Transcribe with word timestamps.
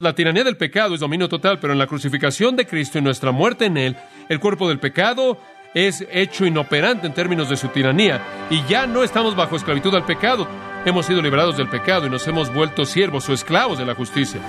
La 0.00 0.14
tiranía 0.14 0.44
del 0.44 0.56
pecado 0.56 0.94
es 0.94 1.00
dominio 1.00 1.28
total, 1.28 1.58
pero 1.58 1.74
en 1.74 1.78
la 1.78 1.86
crucificación 1.86 2.56
de 2.56 2.66
Cristo 2.66 2.96
y 2.96 3.02
nuestra 3.02 3.32
muerte 3.32 3.66
en 3.66 3.76
Él, 3.76 3.96
el 4.30 4.40
cuerpo 4.40 4.66
del 4.66 4.78
pecado 4.78 5.36
es 5.74 6.06
hecho 6.10 6.46
inoperante 6.46 7.06
en 7.06 7.12
términos 7.12 7.50
de 7.50 7.58
su 7.58 7.68
tiranía 7.68 8.46
y 8.48 8.64
ya 8.64 8.86
no 8.86 9.04
estamos 9.04 9.36
bajo 9.36 9.56
esclavitud 9.56 9.94
al 9.94 10.06
pecado. 10.06 10.48
Hemos 10.86 11.04
sido 11.04 11.20
liberados 11.20 11.58
del 11.58 11.68
pecado 11.68 12.06
y 12.06 12.10
nos 12.10 12.26
hemos 12.26 12.50
vuelto 12.50 12.86
siervos 12.86 13.28
o 13.28 13.34
esclavos 13.34 13.76
de 13.76 13.84
la 13.84 13.94
justicia. 13.94 14.40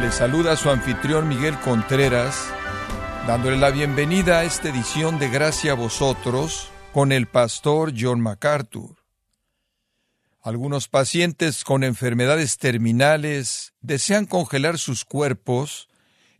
Le 0.00 0.10
saluda 0.10 0.56
su 0.56 0.70
anfitrión 0.70 1.28
Miguel 1.28 1.58
Contreras, 1.58 2.50
dándole 3.26 3.58
la 3.58 3.68
bienvenida 3.68 4.38
a 4.38 4.44
esta 4.44 4.70
edición 4.70 5.18
de 5.18 5.28
Gracia 5.28 5.72
a 5.72 5.74
vosotros 5.74 6.71
con 6.92 7.10
el 7.10 7.26
pastor 7.26 7.94
John 7.98 8.20
MacArthur. 8.20 8.96
Algunos 10.42 10.88
pacientes 10.88 11.64
con 11.64 11.84
enfermedades 11.84 12.58
terminales 12.58 13.72
desean 13.80 14.26
congelar 14.26 14.78
sus 14.78 15.06
cuerpos, 15.06 15.88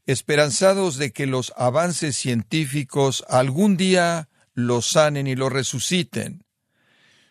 esperanzados 0.05 0.99
de 0.99 1.13
que 1.13 1.27
los 1.27 1.55
avances 1.57 2.17
científicos 2.17 3.25
algún 3.29 3.79
día 3.79 4.29
los 4.53 4.91
sanen 4.91 5.27
y 5.27 5.37
los 5.37 5.51
resuciten. 5.51 6.45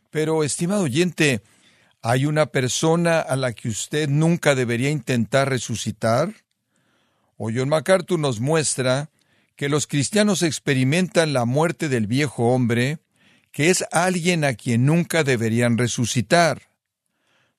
Pero, 0.10 0.44
estimado 0.44 0.84
oyente, 0.84 1.44
¿hay 2.02 2.26
una 2.26 2.48
persona 2.48 3.20
a 3.20 3.36
la 3.36 3.54
que 3.54 3.70
usted 3.70 4.10
nunca 4.10 4.56
debería 4.56 4.90
intentar 4.90 5.48
resucitar? 5.48 6.34
O 7.38 7.52
John 7.54 7.70
MacArthur 7.70 8.18
nos 8.18 8.40
muestra 8.40 9.12
que 9.56 9.70
los 9.70 9.86
cristianos 9.86 10.42
experimentan 10.42 11.34
la 11.34 11.46
muerte 11.46 11.88
del 11.88 12.08
viejo 12.08 12.52
hombre, 12.52 12.98
que 13.52 13.70
es 13.70 13.86
alguien 13.92 14.44
a 14.44 14.54
quien 14.54 14.86
nunca 14.86 15.24
deberían 15.24 15.78
resucitar. 15.78 16.70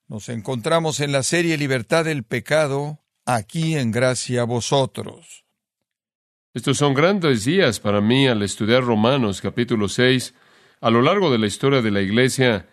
Nos 0.07 0.29
encontramos 0.29 0.99
en 0.99 1.11
la 1.11 1.23
serie 1.23 1.57
Libertad 1.57 2.05
del 2.05 2.23
Pecado, 2.23 2.99
aquí 3.25 3.75
en 3.75 3.91
Gracia 3.91 4.41
a 4.41 4.45
vosotros. 4.45 5.43
Estos 6.53 6.77
son 6.77 6.93
grandes 6.93 7.45
días 7.45 7.79
para 7.79 8.01
mí 8.01 8.27
al 8.27 8.43
estudiar 8.43 8.83
Romanos 8.83 9.41
capítulo 9.41 9.87
6. 9.89 10.35
A 10.81 10.89
lo 10.89 11.01
largo 11.01 11.31
de 11.31 11.39
la 11.39 11.47
historia 11.47 11.81
de 11.81 11.89
la 11.89 12.01
Iglesia, 12.01 12.67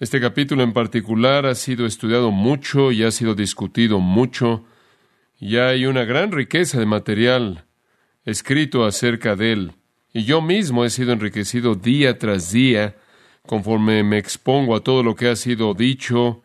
este 0.00 0.20
capítulo 0.20 0.62
en 0.62 0.72
particular 0.72 1.44
ha 1.44 1.54
sido 1.54 1.84
estudiado 1.84 2.30
mucho 2.30 2.90
y 2.90 3.04
ha 3.04 3.10
sido 3.10 3.34
discutido 3.34 3.98
mucho. 3.98 4.64
Y 5.38 5.58
hay 5.58 5.86
una 5.86 6.04
gran 6.04 6.32
riqueza 6.32 6.78
de 6.78 6.86
material 6.86 7.66
escrito 8.24 8.84
acerca 8.84 9.36
de 9.36 9.52
él. 9.52 9.72
Y 10.12 10.24
yo 10.24 10.42
mismo 10.42 10.84
he 10.84 10.90
sido 10.90 11.12
enriquecido 11.12 11.74
día 11.74 12.18
tras 12.18 12.52
día 12.52 12.96
conforme 13.46 14.02
me 14.02 14.18
expongo 14.18 14.76
a 14.76 14.80
todo 14.80 15.02
lo 15.02 15.14
que 15.14 15.28
ha 15.28 15.36
sido 15.36 15.74
dicho 15.74 16.42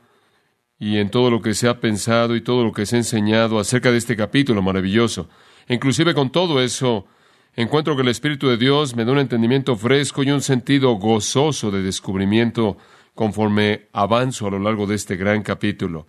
y 0.79 0.97
en 0.97 1.09
todo 1.09 1.29
lo 1.29 1.41
que 1.41 1.53
se 1.53 1.67
ha 1.67 1.79
pensado 1.79 2.35
y 2.35 2.41
todo 2.41 2.63
lo 2.63 2.71
que 2.71 2.85
se 2.85 2.95
ha 2.95 2.99
enseñado 2.99 3.59
acerca 3.59 3.91
de 3.91 3.97
este 3.97 4.15
capítulo 4.15 4.61
maravilloso. 4.61 5.29
Inclusive 5.67 6.13
con 6.13 6.31
todo 6.31 6.61
eso, 6.61 7.07
encuentro 7.55 7.95
que 7.95 8.03
el 8.03 8.07
Espíritu 8.07 8.47
de 8.47 8.57
Dios 8.57 8.95
me 8.95 9.03
da 9.03 9.11
un 9.11 9.19
entendimiento 9.19 9.75
fresco 9.75 10.23
y 10.23 10.31
un 10.31 10.41
sentido 10.41 10.93
gozoso 10.93 11.71
de 11.71 11.81
descubrimiento 11.81 12.77
conforme 13.15 13.89
avanzo 13.93 14.47
a 14.47 14.52
lo 14.52 14.59
largo 14.59 14.85
de 14.85 14.95
este 14.95 15.17
gran 15.17 15.41
capítulo. 15.43 16.07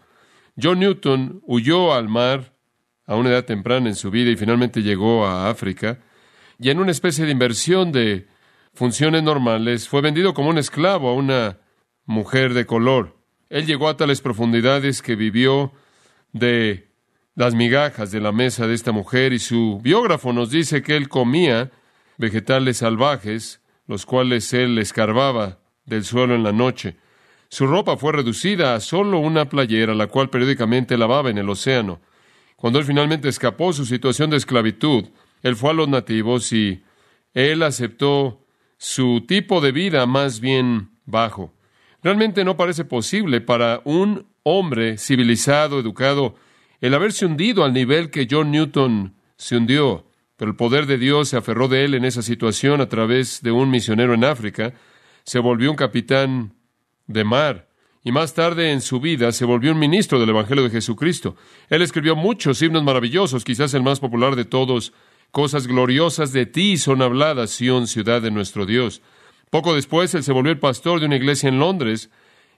John 0.61 0.79
Newton 0.79 1.41
huyó 1.47 1.95
al 1.95 2.09
mar 2.09 2.55
a 3.07 3.17
una 3.17 3.31
edad 3.31 3.47
temprana 3.47 3.89
en 3.89 3.95
su 3.95 4.11
vida 4.11 4.31
y 4.31 4.37
finalmente 4.37 4.83
llegó 4.83 5.27
a 5.27 5.49
África 5.49 6.01
y 6.59 6.71
en 6.71 6.81
una 6.81 6.91
especie 6.91 7.25
de 7.25 7.31
inversión 7.31 7.93
de 7.93 8.27
funciones 8.75 9.23
normales, 9.23 9.89
fue 9.89 10.01
vendido 10.01 10.35
como 10.35 10.51
un 10.51 10.59
esclavo 10.59 11.09
a 11.09 11.15
una 11.15 11.59
mujer 12.05 12.55
de 12.55 12.67
color. 12.67 13.17
Él 13.49 13.67
llegó 13.67 13.89
a 13.89 13.97
tales 13.97 14.21
profundidades 14.21 15.03
que 15.03 15.17
vivió 15.17 15.73
de 16.33 16.89
las 17.35 17.55
migajas 17.55 18.11
de 18.11 18.21
la 18.21 18.33
mesa 18.33 18.67
de 18.67 18.75
esta 18.75 18.93
mujer 18.93 19.33
y 19.33 19.39
su 19.39 19.81
biógrafo 19.83 20.33
nos 20.33 20.51
dice 20.51 20.83
que 20.83 20.97
él 20.97 21.09
comía 21.09 21.71
vegetales 22.19 22.79
salvajes, 22.79 23.61
los 23.87 24.05
cuales 24.05 24.53
él 24.53 24.79
escarbaba 24.79 25.59
del 25.87 26.05
suelo 26.05 26.35
en 26.35 26.43
la 26.43 26.53
noche. 26.53 26.97
Su 27.49 27.67
ropa 27.67 27.97
fue 27.97 28.13
reducida 28.13 28.75
a 28.75 28.81
solo 28.81 29.21
una 29.21 29.49
playera, 29.49 29.95
la 29.95 30.09
cual 30.09 30.29
periódicamente 30.29 30.99
lavaba 30.99 31.31
en 31.31 31.39
el 31.39 31.49
océano. 31.49 32.01
Cuando 32.57 32.79
él 32.79 32.85
finalmente 32.85 33.29
escapó 33.29 33.73
su 33.73 33.87
situación 33.87 34.31
de 34.31 34.37
esclavitud, 34.37 35.07
él 35.43 35.57
fue 35.57 35.71
a 35.71 35.75
los 35.75 35.89
nativos 35.89 36.53
y 36.53 36.83
él 37.35 37.63
aceptó 37.63 38.45
su 38.77 39.25
tipo 39.27 39.61
de 39.61 39.73
vida 39.73 40.07
más 40.07 40.41
bien 40.41 40.91
bajo. 41.05 41.55
Realmente 42.03 42.45
no 42.45 42.57
parece 42.57 42.85
posible 42.85 43.41
para 43.41 43.81
un 43.85 44.27
hombre 44.45 44.99
civilizado, 44.99 45.81
educado, 45.81 46.37
el 46.81 46.95
haberse 46.95 47.27
hundido 47.27 47.65
al 47.65 47.73
nivel 47.73 48.11
que 48.11 48.29
John 48.31 48.53
Newton 48.53 49.15
se 49.37 49.57
hundió, 49.57 50.07
pero 50.37 50.51
el 50.51 50.57
poder 50.57 50.87
de 50.87 50.97
Dios 50.97 51.29
se 51.29 51.37
aferró 51.37 51.67
de 51.69 51.85
él 51.85 51.95
en 51.95 52.05
esa 52.05 52.23
situación 52.23 52.81
a 52.81 52.89
través 52.89 53.43
de 53.43 53.51
un 53.51 53.71
misionero 53.71 54.15
en 54.15 54.25
África, 54.25 54.75
se 55.25 55.41
volvió 55.41 55.71
un 55.71 55.77
capitán 55.77 56.55
de 57.07 57.25
mar 57.25 57.69
y 58.05 58.13
más 58.13 58.33
tarde 58.33 58.73
en 58.73 58.81
su 58.81 59.01
vida 59.01 59.33
se 59.33 59.45
volvió 59.45 59.73
un 59.73 59.79
ministro 59.79 60.21
del 60.21 60.31
Evangelio 60.31 60.65
de 60.65 60.71
Jesucristo. 60.71 61.37
Él 61.69 61.83
escribió 61.83 62.17
muchos 62.17 62.63
himnos 62.63 62.85
maravillosos, 62.85 63.45
quizás 63.45 63.75
el 63.75 63.83
más 63.83 64.01
popular 64.01 64.37
de 64.37 64.45
todos, 64.45 64.93
Cosas 65.31 65.67
gloriosas 65.67 66.33
de 66.33 66.47
ti 66.47 66.79
son 66.79 67.03
habladas, 67.03 67.51
Sión, 67.51 67.87
ciudad 67.87 68.23
de 68.23 68.31
nuestro 68.31 68.65
Dios. 68.65 69.03
Poco 69.51 69.75
después 69.75 70.15
él 70.15 70.23
se 70.23 70.33
volvió 70.33 70.53
el 70.53 70.59
pastor 70.59 71.01
de 71.01 71.07
una 71.07 71.17
iglesia 71.17 71.49
en 71.49 71.59
Londres 71.59 72.11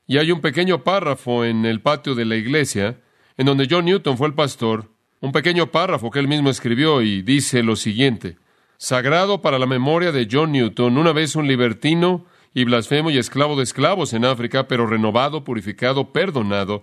y 0.06 0.18
hay 0.18 0.30
un 0.32 0.40
pequeño 0.40 0.84
párrafo 0.84 1.44
en 1.44 1.66
el 1.66 1.80
patio 1.80 2.14
de 2.14 2.24
la 2.24 2.36
iglesia 2.36 3.00
en 3.36 3.46
donde 3.46 3.66
John 3.70 3.84
Newton 3.84 4.16
fue 4.16 4.28
el 4.28 4.34
pastor, 4.34 4.90
un 5.20 5.32
pequeño 5.32 5.70
párrafo 5.70 6.10
que 6.10 6.18
él 6.18 6.28
mismo 6.28 6.50
escribió 6.50 7.02
y 7.02 7.22
dice 7.22 7.62
lo 7.62 7.76
siguiente, 7.76 8.36
Sagrado 8.76 9.42
para 9.42 9.58
la 9.58 9.66
memoria 9.66 10.10
de 10.10 10.26
John 10.30 10.52
Newton, 10.52 10.96
una 10.96 11.12
vez 11.12 11.36
un 11.36 11.46
libertino 11.46 12.24
y 12.54 12.64
blasfemo 12.64 13.10
y 13.10 13.18
esclavo 13.18 13.54
de 13.56 13.62
esclavos 13.62 14.14
en 14.14 14.24
África, 14.24 14.68
pero 14.68 14.86
renovado, 14.86 15.44
purificado, 15.44 16.12
perdonado 16.12 16.82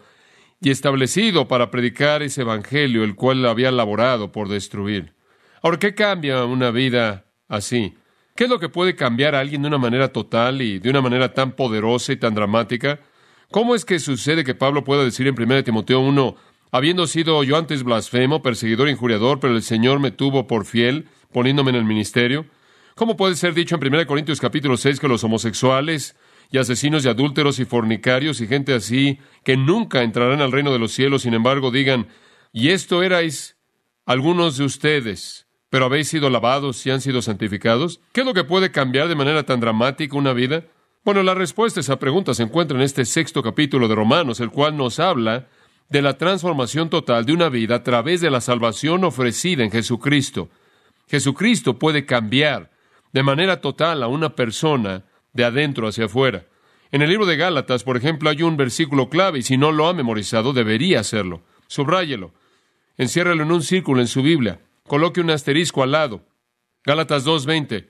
y 0.61 0.69
establecido 0.69 1.47
para 1.47 1.71
predicar 1.71 2.21
ese 2.21 2.41
evangelio 2.41 3.03
el 3.03 3.15
cual 3.15 3.43
había 3.47 3.71
laborado 3.71 4.31
por 4.31 4.47
destruir. 4.47 5.16
Ahora, 5.61 5.79
¿qué 5.79 5.95
cambia 5.95 6.45
una 6.45 6.71
vida 6.71 7.25
así? 7.47 7.95
¿Qué 8.35 8.43
es 8.43 8.49
lo 8.49 8.59
que 8.59 8.69
puede 8.69 8.95
cambiar 8.95 9.33
a 9.33 9.39
alguien 9.39 9.63
de 9.63 9.67
una 9.67 9.79
manera 9.79 10.09
total 10.09 10.61
y 10.61 10.79
de 10.79 10.89
una 10.89 11.01
manera 11.01 11.33
tan 11.33 11.53
poderosa 11.53 12.13
y 12.13 12.17
tan 12.17 12.35
dramática? 12.35 12.99
¿Cómo 13.49 13.73
es 13.73 13.83
que 13.83 13.99
sucede 13.99 14.43
que 14.43 14.53
Pablo 14.53 14.83
pueda 14.83 15.03
decir 15.03 15.25
en 15.27 15.41
1 15.41 15.63
Timoteo 15.63 15.99
1, 16.01 16.35
habiendo 16.71 17.07
sido 17.07 17.43
yo 17.43 17.57
antes 17.57 17.83
blasfemo, 17.83 18.43
perseguidor, 18.43 18.89
injuriador, 18.89 19.39
pero 19.39 19.55
el 19.55 19.63
Señor 19.63 19.99
me 19.99 20.11
tuvo 20.11 20.45
por 20.45 20.65
fiel, 20.65 21.07
poniéndome 21.31 21.71
en 21.71 21.77
el 21.77 21.85
ministerio? 21.85 22.45
¿Cómo 22.93 23.17
puede 23.17 23.35
ser 23.35 23.53
dicho 23.53 23.75
en 23.75 23.93
1 23.93 24.05
Corintios 24.05 24.39
capítulo 24.39 24.77
6 24.77 24.99
que 24.99 25.07
los 25.07 25.23
homosexuales 25.23 26.15
y 26.51 26.59
asesinos 26.59 27.05
y 27.05 27.09
adúlteros 27.09 27.59
y 27.59 27.65
fornicarios 27.65 28.41
y 28.41 28.47
gente 28.47 28.73
así, 28.73 29.19
que 29.43 29.57
nunca 29.57 30.03
entrarán 30.03 30.41
al 30.41 30.51
reino 30.51 30.71
de 30.71 30.79
los 30.79 30.91
cielos, 30.91 31.23
sin 31.23 31.33
embargo 31.33 31.71
digan, 31.71 32.07
y 32.53 32.69
esto 32.69 33.03
erais 33.03 33.57
algunos 34.05 34.57
de 34.57 34.63
ustedes, 34.63 35.46
pero 35.69 35.85
habéis 35.85 36.07
sido 36.07 36.29
lavados 36.29 36.85
y 36.85 36.91
han 36.91 37.01
sido 37.01 37.21
santificados? 37.21 37.99
¿Qué 38.13 38.21
es 38.21 38.25
lo 38.25 38.33
que 38.33 38.43
puede 38.43 38.71
cambiar 38.71 39.07
de 39.07 39.15
manera 39.15 39.43
tan 39.43 39.59
dramática 39.59 40.17
una 40.17 40.33
vida? 40.33 40.63
Bueno, 41.03 41.23
la 41.23 41.33
respuesta 41.33 41.79
a 41.79 41.81
esa 41.81 41.99
pregunta 41.99 42.33
se 42.33 42.43
encuentra 42.43 42.77
en 42.77 42.83
este 42.83 43.05
sexto 43.05 43.43
capítulo 43.43 43.87
de 43.87 43.95
Romanos, 43.95 44.39
el 44.39 44.49
cual 44.49 44.75
nos 44.75 44.99
habla 44.99 45.47
de 45.89 46.01
la 46.01 46.17
transformación 46.17 46.89
total 46.89 47.25
de 47.25 47.33
una 47.33 47.49
vida 47.49 47.75
a 47.75 47.83
través 47.83 48.21
de 48.21 48.29
la 48.29 48.41
salvación 48.41 49.03
ofrecida 49.03 49.63
en 49.63 49.71
Jesucristo. 49.71 50.49
Jesucristo 51.07 51.79
puede 51.79 52.05
cambiar 52.05 52.71
de 53.13 53.23
manera 53.23 53.61
total 53.61 54.03
a 54.03 54.07
una 54.07 54.35
persona 54.35 55.05
de 55.31 55.45
adentro 55.45 55.87
hacia 55.87 56.05
afuera. 56.05 56.45
En 56.91 57.01
el 57.01 57.09
libro 57.09 57.25
de 57.25 57.37
Gálatas, 57.37 57.83
por 57.83 57.95
ejemplo, 57.95 58.29
hay 58.29 58.41
un 58.43 58.57
versículo 58.57 59.09
clave 59.09 59.39
y 59.39 59.43
si 59.43 59.57
no 59.57 59.71
lo 59.71 59.87
ha 59.87 59.93
memorizado, 59.93 60.51
debería 60.51 61.01
hacerlo. 61.01 61.41
Subráyelo. 61.67 62.33
Enciérralo 62.97 63.43
en 63.43 63.51
un 63.51 63.61
círculo 63.61 64.01
en 64.01 64.07
su 64.07 64.21
Biblia 64.21 64.59
coloque 64.87 65.21
un 65.21 65.29
asterisco 65.29 65.83
al 65.83 65.91
lado. 65.91 66.25
Gálatas 66.83 67.25
2:20. 67.25 67.89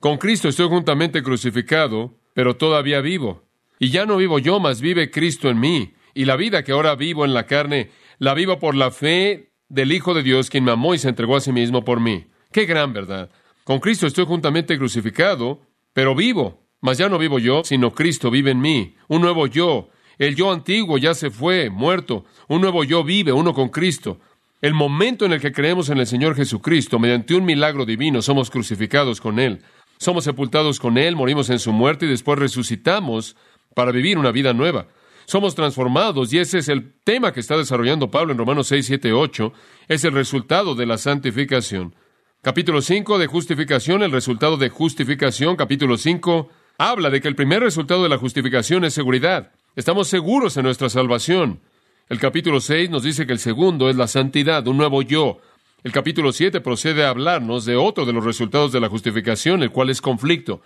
Con 0.00 0.18
Cristo 0.18 0.48
estoy 0.48 0.68
juntamente 0.68 1.22
crucificado, 1.22 2.18
pero 2.34 2.56
todavía 2.56 3.00
vivo. 3.00 3.44
Y 3.78 3.90
ya 3.90 4.06
no 4.06 4.16
vivo 4.16 4.38
yo, 4.38 4.58
mas 4.60 4.80
vive 4.80 5.10
Cristo 5.10 5.48
en 5.50 5.60
mí. 5.60 5.94
Y 6.14 6.24
la 6.24 6.36
vida 6.36 6.64
que 6.64 6.72
ahora 6.72 6.96
vivo 6.96 7.24
en 7.24 7.34
la 7.34 7.46
carne, 7.46 7.90
la 8.18 8.34
vivo 8.34 8.58
por 8.58 8.74
la 8.74 8.90
fe 8.90 9.52
del 9.68 9.92
Hijo 9.92 10.14
de 10.14 10.22
Dios, 10.22 10.50
quien 10.50 10.64
me 10.64 10.72
amó 10.72 10.94
y 10.94 10.98
se 10.98 11.08
entregó 11.08 11.36
a 11.36 11.40
sí 11.40 11.52
mismo 11.52 11.84
por 11.84 12.00
mí. 12.00 12.26
Qué 12.50 12.64
gran 12.64 12.92
verdad. 12.92 13.30
Con 13.64 13.80
Cristo 13.80 14.06
estoy 14.06 14.24
juntamente 14.24 14.78
crucificado, 14.78 15.60
pero 15.92 16.14
vivo. 16.14 16.66
Mas 16.80 16.96
ya 16.98 17.08
no 17.08 17.18
vivo 17.18 17.38
yo, 17.38 17.62
sino 17.64 17.92
Cristo 17.92 18.30
vive 18.30 18.52
en 18.52 18.60
mí. 18.60 18.96
Un 19.08 19.20
nuevo 19.20 19.46
yo. 19.46 19.90
El 20.16 20.34
yo 20.34 20.50
antiguo 20.50 20.96
ya 20.98 21.14
se 21.14 21.30
fue, 21.30 21.70
muerto. 21.70 22.24
Un 22.48 22.60
nuevo 22.60 22.82
yo 22.84 23.04
vive, 23.04 23.32
uno 23.32 23.52
con 23.52 23.68
Cristo. 23.68 24.20
El 24.60 24.74
momento 24.74 25.24
en 25.24 25.32
el 25.32 25.40
que 25.40 25.52
creemos 25.52 25.88
en 25.88 25.98
el 25.98 26.06
Señor 26.06 26.34
Jesucristo, 26.34 26.98
mediante 26.98 27.36
un 27.36 27.44
milagro 27.44 27.86
divino, 27.86 28.22
somos 28.22 28.50
crucificados 28.50 29.20
con 29.20 29.38
Él. 29.38 29.62
somos 30.00 30.22
sepultados 30.24 30.78
con 30.78 30.96
Él, 30.96 31.16
morimos 31.16 31.50
en 31.50 31.58
su 31.58 31.72
muerte 31.72 32.06
y 32.06 32.08
después 32.08 32.38
resucitamos 32.38 33.36
para 33.74 33.90
vivir 33.90 34.16
una 34.16 34.30
vida 34.30 34.52
nueva. 34.52 34.86
Somos 35.26 35.54
transformados 35.56 36.32
y 36.32 36.38
ese 36.38 36.58
es 36.58 36.68
el 36.68 36.92
tema 37.04 37.32
que 37.32 37.40
está 37.40 37.56
desarrollando 37.56 38.10
Pablo 38.10 38.32
en 38.32 38.38
Romanos 38.38 38.68
6, 38.68 38.86
7, 38.86 39.12
8. 39.12 39.52
Es 39.88 40.04
el 40.04 40.12
resultado 40.12 40.74
de 40.74 40.86
la 40.86 40.98
santificación. 40.98 41.94
Capítulo 42.42 42.80
5 42.80 43.18
de 43.18 43.26
justificación, 43.26 44.02
el 44.02 44.12
resultado 44.12 44.56
de 44.56 44.68
justificación. 44.68 45.56
Capítulo 45.56 45.98
5 45.98 46.48
habla 46.78 47.10
de 47.10 47.20
que 47.20 47.28
el 47.28 47.34
primer 47.34 47.60
resultado 47.60 48.04
de 48.04 48.08
la 48.08 48.18
justificación 48.18 48.84
es 48.84 48.94
seguridad. 48.94 49.50
Estamos 49.74 50.08
seguros 50.08 50.56
en 50.56 50.62
nuestra 50.62 50.88
salvación. 50.88 51.60
El 52.08 52.18
capítulo 52.18 52.60
6 52.60 52.88
nos 52.88 53.02
dice 53.02 53.26
que 53.26 53.34
el 53.34 53.38
segundo 53.38 53.90
es 53.90 53.96
la 53.96 54.08
santidad, 54.08 54.66
un 54.66 54.78
nuevo 54.78 55.02
yo. 55.02 55.40
El 55.84 55.92
capítulo 55.92 56.32
7 56.32 56.62
procede 56.62 57.04
a 57.04 57.10
hablarnos 57.10 57.66
de 57.66 57.76
otro 57.76 58.06
de 58.06 58.14
los 58.14 58.24
resultados 58.24 58.72
de 58.72 58.80
la 58.80 58.88
justificación, 58.88 59.62
el 59.62 59.70
cual 59.70 59.90
es 59.90 60.00
conflicto. 60.00 60.62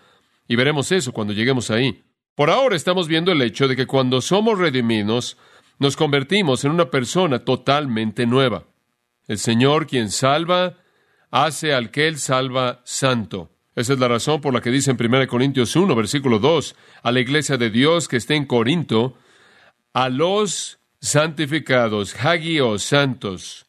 Y 0.47 0.55
veremos 0.55 0.93
eso 0.93 1.13
cuando 1.13 1.33
lleguemos 1.33 1.73
ahí. 1.73 2.05
Por 2.37 2.49
ahora 2.49 2.77
estamos 2.77 3.09
viendo 3.09 3.33
el 3.33 3.43
hecho 3.43 3.67
de 3.67 3.75
que 3.75 3.87
cuando 3.89 4.21
somos 4.21 4.57
redimidos, 4.57 5.37
nos 5.81 5.97
convertimos 5.97 6.65
en 6.65 6.71
una 6.71 6.91
persona 6.91 7.41
totalmente 7.41 8.25
nueva. 8.25 8.65
El 9.27 9.39
Señor, 9.39 9.89
quien 9.89 10.13
salva, 10.13 10.79
hace 11.33 11.75
al 11.75 11.91
que 11.91 12.07
Él 12.07 12.19
salva 12.19 12.83
santo. 12.85 13.51
Esa 13.75 13.95
es 13.95 13.99
la 13.99 14.07
razón 14.07 14.41
por 14.41 14.55
la 14.55 14.61
que 14.61 14.71
dice 14.71 14.93
en 14.93 14.97
1 15.05 15.27
Corintios 15.27 15.75
1, 15.75 15.93
versículo 15.97 16.39
2, 16.39 16.77
a 17.03 17.11
la 17.11 17.19
iglesia 17.19 17.57
de 17.57 17.71
Dios 17.71 18.07
que 18.07 18.19
está 18.19 18.35
en 18.35 18.47
Corinto, 18.47 19.17
a 19.93 20.09
los 20.09 20.79
santificados, 21.03 22.15
hagios 22.15 22.85
santos, 22.85 23.67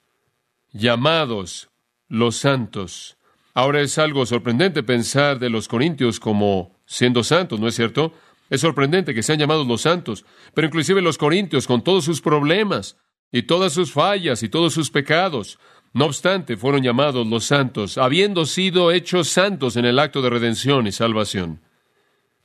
llamados 0.71 1.67
los 2.07 2.35
santos. 2.37 3.17
Ahora 3.55 3.81
es 3.81 3.97
algo 3.97 4.27
sorprendente 4.27 4.83
pensar 4.83 5.39
de 5.39 5.49
los 5.49 5.67
corintios 5.67 6.19
como 6.19 6.79
siendo 6.85 7.23
santos, 7.23 7.59
¿no 7.59 7.67
es 7.67 7.75
cierto? 7.75 8.13
Es 8.51 8.61
sorprendente 8.61 9.15
que 9.15 9.23
sean 9.23 9.39
llamados 9.39 9.65
los 9.65 9.81
santos, 9.81 10.25
pero 10.53 10.67
inclusive 10.67 11.01
los 11.01 11.17
corintios 11.17 11.65
con 11.65 11.83
todos 11.83 12.05
sus 12.05 12.21
problemas 12.21 12.97
y 13.31 13.43
todas 13.43 13.73
sus 13.73 13.91
fallas 13.91 14.43
y 14.43 14.49
todos 14.49 14.73
sus 14.73 14.91
pecados, 14.91 15.57
no 15.91 16.05
obstante, 16.05 16.55
fueron 16.55 16.83
llamados 16.83 17.25
los 17.25 17.45
santos, 17.45 17.97
habiendo 17.97 18.45
sido 18.45 18.91
hechos 18.91 19.27
santos 19.29 19.75
en 19.75 19.85
el 19.85 19.97
acto 19.97 20.21
de 20.21 20.29
redención 20.29 20.85
y 20.85 20.91
salvación. 20.91 21.61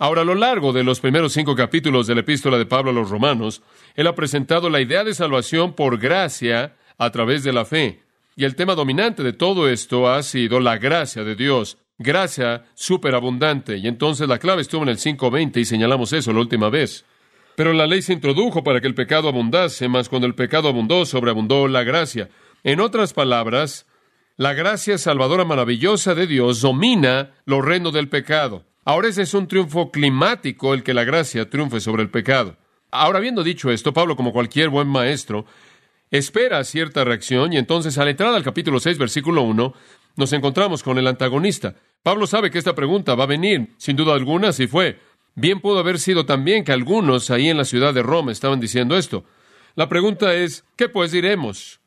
Ahora, 0.00 0.22
a 0.22 0.24
lo 0.24 0.36
largo 0.36 0.72
de 0.72 0.84
los 0.84 1.00
primeros 1.00 1.32
cinco 1.32 1.56
capítulos 1.56 2.06
de 2.06 2.14
la 2.14 2.20
epístola 2.20 2.56
de 2.56 2.66
Pablo 2.66 2.90
a 2.90 2.94
los 2.94 3.10
romanos, 3.10 3.62
él 3.96 4.06
ha 4.06 4.14
presentado 4.14 4.70
la 4.70 4.80
idea 4.80 5.02
de 5.02 5.12
salvación 5.12 5.72
por 5.72 5.98
gracia 5.98 6.76
a 6.98 7.10
través 7.10 7.42
de 7.42 7.52
la 7.52 7.64
fe. 7.64 8.02
Y 8.36 8.44
el 8.44 8.54
tema 8.54 8.76
dominante 8.76 9.24
de 9.24 9.32
todo 9.32 9.68
esto 9.68 10.08
ha 10.08 10.22
sido 10.22 10.60
la 10.60 10.78
gracia 10.78 11.24
de 11.24 11.34
Dios, 11.34 11.78
gracia 11.98 12.66
superabundante. 12.74 13.78
Y 13.78 13.88
entonces 13.88 14.28
la 14.28 14.38
clave 14.38 14.62
estuvo 14.62 14.84
en 14.84 14.90
el 14.90 14.98
5.20 14.98 15.56
y 15.56 15.64
señalamos 15.64 16.12
eso 16.12 16.32
la 16.32 16.40
última 16.40 16.70
vez. 16.70 17.04
Pero 17.56 17.72
la 17.72 17.88
ley 17.88 18.00
se 18.00 18.12
introdujo 18.12 18.62
para 18.62 18.80
que 18.80 18.86
el 18.86 18.94
pecado 18.94 19.28
abundase, 19.28 19.88
mas 19.88 20.08
cuando 20.08 20.28
el 20.28 20.36
pecado 20.36 20.68
abundó, 20.68 21.04
sobreabundó 21.06 21.66
la 21.66 21.82
gracia. 21.82 22.28
En 22.62 22.78
otras 22.78 23.14
palabras, 23.14 23.86
la 24.36 24.54
gracia 24.54 24.96
salvadora 24.96 25.44
maravillosa 25.44 26.14
de 26.14 26.28
Dios 26.28 26.60
domina 26.60 27.32
lo 27.46 27.56
horrendo 27.56 27.90
del 27.90 28.08
pecado. 28.08 28.64
Ahora 28.88 29.08
ese 29.08 29.20
es 29.20 29.34
un 29.34 29.46
triunfo 29.46 29.90
climático 29.90 30.72
el 30.72 30.82
que 30.82 30.94
la 30.94 31.04
gracia 31.04 31.50
triunfe 31.50 31.78
sobre 31.78 32.02
el 32.02 32.08
pecado. 32.08 32.56
Ahora, 32.90 33.18
habiendo 33.18 33.44
dicho 33.44 33.70
esto, 33.70 33.92
Pablo, 33.92 34.16
como 34.16 34.32
cualquier 34.32 34.70
buen 34.70 34.88
maestro, 34.88 35.44
espera 36.10 36.64
cierta 36.64 37.04
reacción 37.04 37.52
y 37.52 37.58
entonces 37.58 37.98
al 37.98 38.08
entrar 38.08 38.32
al 38.32 38.42
capítulo 38.42 38.80
6, 38.80 38.96
versículo 38.96 39.42
1, 39.42 39.74
nos 40.16 40.32
encontramos 40.32 40.82
con 40.82 40.96
el 40.96 41.06
antagonista. 41.06 41.74
Pablo 42.02 42.26
sabe 42.26 42.50
que 42.50 42.56
esta 42.56 42.74
pregunta 42.74 43.14
va 43.14 43.24
a 43.24 43.26
venir, 43.26 43.74
sin 43.76 43.94
duda 43.94 44.14
alguna, 44.14 44.54
si 44.54 44.66
fue. 44.66 44.98
Bien 45.34 45.60
pudo 45.60 45.80
haber 45.80 45.98
sido 45.98 46.24
también 46.24 46.64
que 46.64 46.72
algunos 46.72 47.30
ahí 47.30 47.50
en 47.50 47.58
la 47.58 47.66
ciudad 47.66 47.92
de 47.92 48.02
Roma 48.02 48.32
estaban 48.32 48.58
diciendo 48.58 48.96
esto. 48.96 49.26
La 49.74 49.90
pregunta 49.90 50.32
es, 50.32 50.64
¿qué 50.76 50.88
pues 50.88 51.12
diremos? 51.12 51.78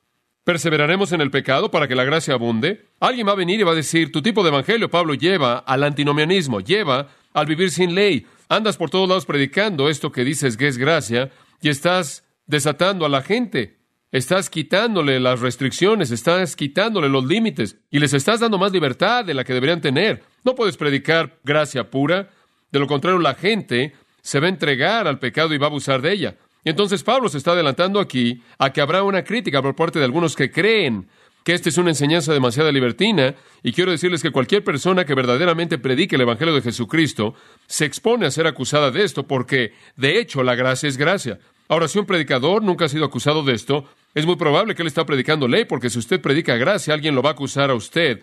¿Perseveraremos 0.44 1.12
en 1.12 1.22
el 1.22 1.30
pecado 1.30 1.70
para 1.70 1.88
que 1.88 1.96
la 1.96 2.04
gracia 2.04 2.34
abunde? 2.34 2.88
Alguien 3.00 3.28
va 3.28 3.34
a 3.34 3.36
venir 3.36 3.60
y 3.60 3.64
va 3.64 3.74
a 3.74 3.76
decir, 3.76 4.12
tu 4.12 4.24
tipo 4.24 4.42
de 4.42 4.50
evangelio, 4.50 4.90
Pablo, 4.90 5.14
lleva 5.14 5.60
al 5.60 5.84
antinomianismo, 5.84 6.62
lleva 6.62 7.10
al 7.34 7.46
vivir 7.46 7.70
sin 7.70 7.94
ley. 7.94 8.26
Andas 8.50 8.76
por 8.76 8.90
todos 8.90 9.08
lados 9.08 9.26
predicando 9.26 9.88
esto 9.88 10.12
que 10.12 10.24
dices 10.24 10.58
que 10.58 10.68
es 10.68 10.78
gracia 10.78 11.30
y 11.62 11.70
estás 11.70 12.26
desatando 12.48 13.06
a 13.06 13.10
la 13.10 13.22
gente. 13.22 13.78
Estás 14.12 14.50
quitándole 14.50 15.20
las 15.20 15.40
restricciones, 15.40 16.12
estás 16.12 16.56
quitándole 16.56 17.08
los 17.08 17.24
límites 17.26 17.78
y 17.90 18.00
les 18.00 18.14
estás 18.14 18.40
dando 18.42 18.58
más 18.58 18.72
libertad 18.72 19.24
de 19.24 19.34
la 19.34 19.44
que 19.44 19.54
deberían 19.54 19.80
tener. 19.80 20.24
No 20.44 20.56
puedes 20.56 20.76
predicar 20.76 21.40
gracia 21.44 21.90
pura. 21.90 22.30
De 22.72 22.80
lo 22.80 22.88
contrario, 22.88 23.20
la 23.20 23.36
gente 23.36 23.94
se 24.22 24.40
va 24.40 24.48
a 24.48 24.50
entregar 24.50 25.08
al 25.08 25.20
pecado 25.20 25.54
y 25.54 25.60
va 25.60 25.68
a 25.68 25.70
abusar 25.70 26.02
de 26.02 26.12
ella. 26.12 26.36
Y 26.64 26.70
entonces 26.70 27.04
Pablo 27.04 27.30
se 27.30 27.38
está 27.38 27.52
adelantando 27.52 28.00
aquí 28.00 28.44
a 28.58 28.72
que 28.72 28.82
habrá 28.82 29.04
una 29.04 29.24
crítica 29.24 29.62
por 29.62 29.76
parte 29.76 30.00
de 30.00 30.06
algunos 30.06 30.36
que 30.36 30.52
creen 30.52 31.08
que 31.44 31.54
esta 31.54 31.70
es 31.70 31.78
una 31.78 31.90
enseñanza 31.90 32.34
demasiado 32.34 32.72
libertina, 32.72 33.34
y 33.64 33.72
quiero 33.72 33.92
decirles 33.92 34.22
que 34.22 34.32
cualquier 34.32 34.64
persona 34.64 35.06
que 35.06 35.16
verdaderamente 35.16 35.80
predique 35.80 36.16
el 36.16 36.22
Evangelio 36.22 36.54
de 36.54 36.62
Jesucristo 36.62 37.34
se 37.68 37.86
expone 37.86 38.28
a 38.28 38.32
ser 38.32 38.46
acusada 38.46 38.92
de 38.92 39.04
esto, 39.04 39.26
porque 39.26 39.74
de 39.96 40.20
hecho 40.20 40.44
la 40.44 40.56
gracia 40.56 40.88
es 40.88 40.98
gracia. 40.98 41.40
Ahora, 41.68 41.88
si 41.88 41.98
un 41.98 42.06
predicador 42.06 42.62
nunca 42.62 42.86
ha 42.86 42.90
sido 42.90 43.06
acusado 43.06 43.44
de 43.44 43.54
esto, 43.54 43.86
es 44.14 44.26
muy 44.26 44.36
probable 44.36 44.76
que 44.76 44.84
él 44.84 44.88
está 44.88 45.06
predicando 45.06 45.48
ley, 45.48 45.66
porque 45.66 45.90
si 45.90 45.98
usted 45.98 46.22
predica 46.22 46.58
gracia, 46.58 46.94
alguien 46.94 47.16
lo 47.16 47.24
va 47.24 47.30
a 47.30 47.34
acusar 47.34 47.72
a 47.72 47.76
usted 47.76 48.22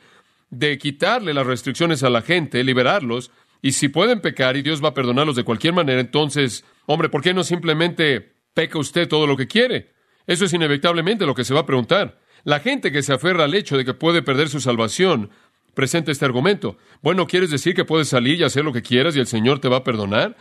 de 0.51 0.79
quitarle 0.79 1.35
las 1.35 1.47
restricciones 1.47 2.03
a 2.03 2.11
la 2.11 2.23
gente, 2.23 2.63
liberarlos, 2.63 3.31
y 3.61 3.73
si 3.73 3.89
pueden 3.89 4.21
pecar 4.21 4.57
y 4.57 4.63
Dios 4.63 4.83
va 4.83 4.89
a 4.91 4.95
perdonarlos 4.95 5.37
de 5.37 5.45
cualquier 5.45 5.75
manera, 5.75 6.01
entonces, 6.01 6.65
hombre, 6.87 7.09
¿por 7.09 7.23
qué 7.23 7.35
no 7.35 7.45
simplemente 7.45 8.35
peca 8.55 8.79
usted 8.79 9.09
todo 9.09 9.27
lo 9.27 9.37
que 9.37 9.49
quiere? 9.49 9.93
Eso 10.27 10.45
es 10.45 10.53
inevitablemente 10.53 11.27
lo 11.27 11.35
que 11.35 11.45
se 11.45 11.55
va 11.55 11.61
a 11.61 11.67
preguntar. 11.67 12.21
La 12.45 12.61
gente 12.61 12.93
que 12.93 13.03
se 13.03 13.13
aferra 13.13 13.45
al 13.45 13.55
hecho 13.55 13.77
de 13.77 13.85
que 13.85 13.95
puede 13.95 14.23
perder 14.23 14.49
su 14.49 14.61
salvación 14.61 15.31
presenta 15.75 16.13
este 16.13 16.25
argumento. 16.25 16.77
Bueno, 17.03 17.27
¿quieres 17.27 17.51
decir 17.51 17.75
que 17.75 17.85
puedes 17.85 18.09
salir 18.09 18.41
y 18.41 18.45
hacer 18.45 18.65
lo 18.65 18.73
que 18.73 18.83
quieras 18.83 19.17
y 19.17 19.21
el 19.21 19.27
Señor 19.27 19.61
te 19.61 19.69
va 19.69 19.79
a 19.79 19.85
perdonar? 19.85 20.37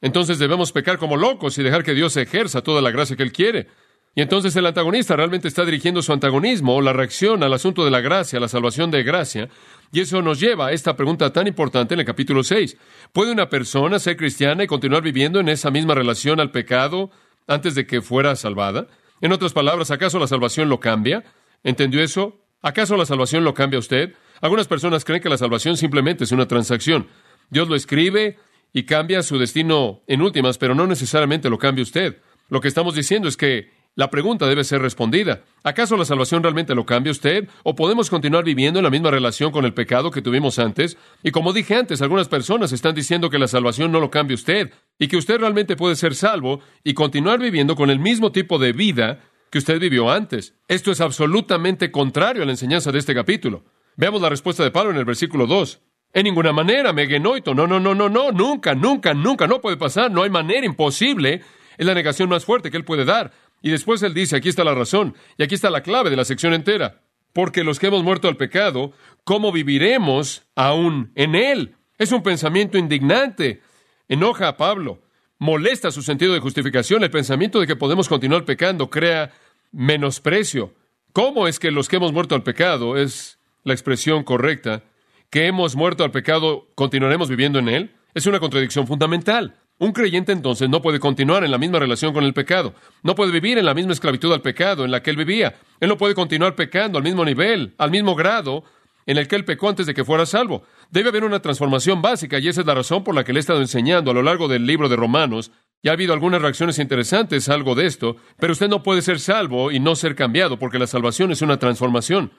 Entonces 0.00 0.38
debemos 0.38 0.72
pecar 0.72 0.98
como 0.98 1.16
locos 1.16 1.58
y 1.58 1.62
dejar 1.62 1.84
que 1.84 1.94
Dios 1.94 2.16
ejerza 2.16 2.62
toda 2.62 2.80
la 2.80 2.90
gracia 2.90 3.16
que 3.16 3.22
Él 3.22 3.32
quiere. 3.32 3.68
Y 4.14 4.22
entonces 4.22 4.56
el 4.56 4.66
antagonista 4.66 5.14
realmente 5.14 5.46
está 5.46 5.64
dirigiendo 5.64 6.02
su 6.02 6.12
antagonismo 6.12 6.80
la 6.80 6.92
reacción 6.92 7.42
al 7.44 7.52
asunto 7.52 7.84
de 7.84 7.92
la 7.92 8.00
gracia, 8.00 8.40
la 8.40 8.48
salvación 8.48 8.90
de 8.90 9.04
gracia, 9.04 9.48
y 9.92 10.00
eso 10.00 10.20
nos 10.20 10.40
lleva 10.40 10.68
a 10.68 10.72
esta 10.72 10.96
pregunta 10.96 11.32
tan 11.32 11.46
importante 11.46 11.94
en 11.94 12.00
el 12.00 12.06
capítulo 12.06 12.42
6. 12.42 12.76
¿Puede 13.12 13.30
una 13.30 13.48
persona 13.48 13.98
ser 13.98 14.16
cristiana 14.16 14.64
y 14.64 14.66
continuar 14.66 15.02
viviendo 15.02 15.38
en 15.38 15.48
esa 15.48 15.70
misma 15.70 15.94
relación 15.94 16.40
al 16.40 16.50
pecado 16.50 17.10
antes 17.46 17.74
de 17.74 17.86
que 17.86 18.02
fuera 18.02 18.34
salvada? 18.34 18.88
En 19.20 19.32
otras 19.32 19.52
palabras, 19.52 19.90
¿acaso 19.90 20.18
la 20.18 20.26
salvación 20.26 20.68
lo 20.68 20.80
cambia? 20.80 21.24
¿Entendió 21.62 22.02
eso? 22.02 22.40
¿Acaso 22.62 22.96
la 22.96 23.06
salvación 23.06 23.44
lo 23.44 23.54
cambia 23.54 23.78
usted? 23.78 24.14
Algunas 24.40 24.66
personas 24.66 25.04
creen 25.04 25.22
que 25.22 25.28
la 25.28 25.38
salvación 25.38 25.76
simplemente 25.76 26.24
es 26.24 26.32
una 26.32 26.48
transacción. 26.48 27.06
Dios 27.50 27.68
lo 27.68 27.76
escribe 27.76 28.38
y 28.72 28.84
cambia 28.84 29.22
su 29.22 29.38
destino 29.38 30.02
en 30.06 30.22
últimas, 30.22 30.58
pero 30.58 30.74
no 30.74 30.86
necesariamente 30.86 31.50
lo 31.50 31.58
cambia 31.58 31.82
usted. 31.82 32.18
Lo 32.48 32.60
que 32.60 32.68
estamos 32.68 32.94
diciendo 32.94 33.28
es 33.28 33.36
que 33.36 33.79
la 34.00 34.10
pregunta 34.10 34.46
debe 34.46 34.64
ser 34.64 34.80
respondida. 34.80 35.42
¿Acaso 35.62 35.94
la 35.94 36.06
salvación 36.06 36.42
realmente 36.42 36.74
lo 36.74 36.86
cambia 36.86 37.10
usted? 37.10 37.50
¿O 37.64 37.74
podemos 37.74 38.08
continuar 38.08 38.44
viviendo 38.44 38.78
en 38.78 38.84
la 38.84 38.88
misma 38.88 39.10
relación 39.10 39.52
con 39.52 39.66
el 39.66 39.74
pecado 39.74 40.10
que 40.10 40.22
tuvimos 40.22 40.58
antes? 40.58 40.96
Y 41.22 41.32
como 41.32 41.52
dije 41.52 41.74
antes, 41.74 42.00
algunas 42.00 42.26
personas 42.26 42.72
están 42.72 42.94
diciendo 42.94 43.28
que 43.28 43.38
la 43.38 43.46
salvación 43.46 43.92
no 43.92 44.00
lo 44.00 44.10
cambia 44.10 44.36
usted 44.36 44.72
y 44.98 45.08
que 45.08 45.18
usted 45.18 45.38
realmente 45.38 45.76
puede 45.76 45.96
ser 45.96 46.14
salvo 46.14 46.60
y 46.82 46.94
continuar 46.94 47.40
viviendo 47.40 47.76
con 47.76 47.90
el 47.90 47.98
mismo 47.98 48.32
tipo 48.32 48.58
de 48.58 48.72
vida 48.72 49.20
que 49.50 49.58
usted 49.58 49.78
vivió 49.78 50.10
antes. 50.10 50.54
Esto 50.66 50.90
es 50.90 51.02
absolutamente 51.02 51.90
contrario 51.90 52.42
a 52.42 52.46
la 52.46 52.52
enseñanza 52.52 52.92
de 52.92 53.00
este 53.00 53.14
capítulo. 53.14 53.64
Veamos 53.96 54.22
la 54.22 54.30
respuesta 54.30 54.64
de 54.64 54.70
Pablo 54.70 54.92
en 54.92 54.96
el 54.96 55.04
versículo 55.04 55.46
2. 55.46 55.78
En 56.14 56.24
ninguna 56.24 56.54
manera, 56.54 56.94
megenoito. 56.94 57.54
No, 57.54 57.66
no, 57.66 57.78
no, 57.78 57.94
no, 57.94 58.08
no, 58.08 58.32
nunca, 58.32 58.74
nunca, 58.74 59.12
nunca, 59.12 59.46
no 59.46 59.60
puede 59.60 59.76
pasar, 59.76 60.10
no 60.10 60.22
hay 60.22 60.30
manera 60.30 60.64
imposible. 60.64 61.42
Es 61.76 61.86
la 61.86 61.92
negación 61.92 62.30
más 62.30 62.46
fuerte 62.46 62.70
que 62.70 62.78
él 62.78 62.84
puede 62.84 63.04
dar. 63.04 63.32
Y 63.62 63.70
después 63.70 64.02
él 64.02 64.14
dice, 64.14 64.36
aquí 64.36 64.48
está 64.48 64.64
la 64.64 64.74
razón, 64.74 65.14
y 65.36 65.42
aquí 65.42 65.54
está 65.54 65.70
la 65.70 65.82
clave 65.82 66.10
de 66.10 66.16
la 66.16 66.24
sección 66.24 66.54
entera. 66.54 67.02
Porque 67.32 67.62
los 67.62 67.78
que 67.78 67.86
hemos 67.86 68.02
muerto 68.02 68.28
al 68.28 68.36
pecado, 68.36 68.92
¿cómo 69.24 69.52
viviremos 69.52 70.42
aún 70.56 71.12
en 71.14 71.34
él? 71.34 71.76
Es 71.98 72.12
un 72.12 72.22
pensamiento 72.22 72.78
indignante. 72.78 73.62
Enoja 74.08 74.48
a 74.48 74.56
Pablo, 74.56 75.02
molesta 75.38 75.90
su 75.90 76.02
sentido 76.02 76.32
de 76.32 76.40
justificación. 76.40 77.04
El 77.04 77.10
pensamiento 77.10 77.60
de 77.60 77.66
que 77.66 77.76
podemos 77.76 78.08
continuar 78.08 78.44
pecando 78.44 78.90
crea 78.90 79.32
menosprecio. 79.70 80.74
¿Cómo 81.12 81.46
es 81.46 81.58
que 81.58 81.70
los 81.70 81.88
que 81.88 81.96
hemos 81.96 82.12
muerto 82.12 82.34
al 82.34 82.42
pecado 82.42 82.96
es 82.96 83.38
la 83.62 83.74
expresión 83.74 84.24
correcta? 84.24 84.82
¿Que 85.28 85.46
hemos 85.46 85.76
muerto 85.76 86.02
al 86.02 86.10
pecado 86.10 86.68
continuaremos 86.74 87.28
viviendo 87.28 87.58
en 87.58 87.68
él? 87.68 87.94
Es 88.14 88.26
una 88.26 88.40
contradicción 88.40 88.86
fundamental. 88.86 89.59
Un 89.80 89.92
creyente 89.92 90.32
entonces 90.32 90.68
no 90.68 90.82
puede 90.82 91.00
continuar 91.00 91.42
en 91.42 91.50
la 91.50 91.56
misma 91.56 91.78
relación 91.78 92.12
con 92.12 92.22
el 92.22 92.34
pecado, 92.34 92.74
no 93.02 93.14
puede 93.14 93.32
vivir 93.32 93.56
en 93.56 93.64
la 93.64 93.72
misma 93.72 93.94
esclavitud 93.94 94.30
al 94.30 94.42
pecado 94.42 94.84
en 94.84 94.90
la 94.90 95.02
que 95.02 95.08
él 95.08 95.16
vivía, 95.16 95.54
él 95.80 95.88
no 95.88 95.96
puede 95.96 96.14
continuar 96.14 96.54
pecando 96.54 96.98
al 96.98 97.04
mismo 97.04 97.24
nivel, 97.24 97.72
al 97.78 97.90
mismo 97.90 98.14
grado 98.14 98.62
en 99.06 99.16
el 99.16 99.26
que 99.26 99.36
él 99.36 99.46
pecó 99.46 99.70
antes 99.70 99.86
de 99.86 99.94
que 99.94 100.04
fuera 100.04 100.26
salvo. 100.26 100.64
Debe 100.90 101.08
haber 101.08 101.24
una 101.24 101.40
transformación 101.40 102.02
básica 102.02 102.38
y 102.38 102.48
esa 102.48 102.60
es 102.60 102.66
la 102.66 102.74
razón 102.74 103.02
por 103.02 103.14
la 103.14 103.24
que 103.24 103.32
le 103.32 103.38
he 103.38 103.40
estado 103.40 103.62
enseñando 103.62 104.10
a 104.10 104.14
lo 104.14 104.22
largo 104.22 104.48
del 104.48 104.66
libro 104.66 104.90
de 104.90 104.96
Romanos. 104.96 105.50
Ya 105.82 105.92
ha 105.92 105.94
habido 105.94 106.12
algunas 106.12 106.42
reacciones 106.42 106.78
interesantes 106.78 107.48
algo 107.48 107.74
de 107.74 107.86
esto, 107.86 108.16
pero 108.38 108.52
usted 108.52 108.68
no 108.68 108.82
puede 108.82 109.00
ser 109.00 109.18
salvo 109.18 109.72
y 109.72 109.80
no 109.80 109.96
ser 109.96 110.14
cambiado 110.14 110.58
porque 110.58 110.78
la 110.78 110.88
salvación 110.88 111.32
es 111.32 111.40
una 111.40 111.58
transformación. 111.58 112.32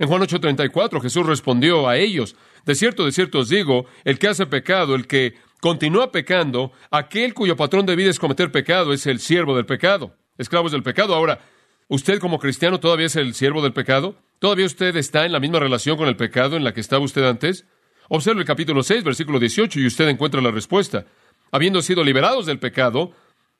En 0.00 0.08
Juan 0.08 0.22
8:34 0.22 1.00
Jesús 1.00 1.24
respondió 1.24 1.88
a 1.88 1.96
ellos, 1.96 2.34
de 2.66 2.74
cierto, 2.74 3.04
de 3.04 3.12
cierto 3.12 3.38
os 3.38 3.48
digo, 3.48 3.86
el 4.04 4.18
que 4.18 4.28
hace 4.28 4.46
pecado, 4.46 4.96
el 4.96 5.06
que 5.06 5.36
continúa 5.60 6.12
pecando, 6.12 6.72
aquel 6.90 7.34
cuyo 7.34 7.56
patrón 7.56 7.86
de 7.86 7.96
vida 7.96 8.10
es 8.10 8.18
cometer 8.18 8.50
pecado, 8.52 8.92
es 8.92 9.06
el 9.06 9.20
siervo 9.20 9.56
del 9.56 9.66
pecado, 9.66 10.14
esclavos 10.36 10.72
del 10.72 10.82
pecado. 10.82 11.14
Ahora, 11.14 11.40
¿usted 11.88 12.18
como 12.18 12.38
cristiano 12.38 12.80
todavía 12.80 13.06
es 13.06 13.16
el 13.16 13.34
siervo 13.34 13.62
del 13.62 13.72
pecado? 13.72 14.16
¿Todavía 14.38 14.66
usted 14.66 14.96
está 14.96 15.26
en 15.26 15.32
la 15.32 15.40
misma 15.40 15.58
relación 15.58 15.96
con 15.96 16.08
el 16.08 16.16
pecado 16.16 16.56
en 16.56 16.64
la 16.64 16.72
que 16.72 16.80
estaba 16.80 17.04
usted 17.04 17.24
antes? 17.24 17.64
Observe 18.08 18.40
el 18.40 18.46
capítulo 18.46 18.82
6, 18.82 19.04
versículo 19.04 19.38
18, 19.38 19.80
y 19.80 19.86
usted 19.86 20.08
encuentra 20.08 20.40
la 20.40 20.50
respuesta. 20.50 21.06
Habiendo 21.50 21.82
sido 21.82 22.04
liberados 22.04 22.46
del 22.46 22.58
pecado, 22.58 23.12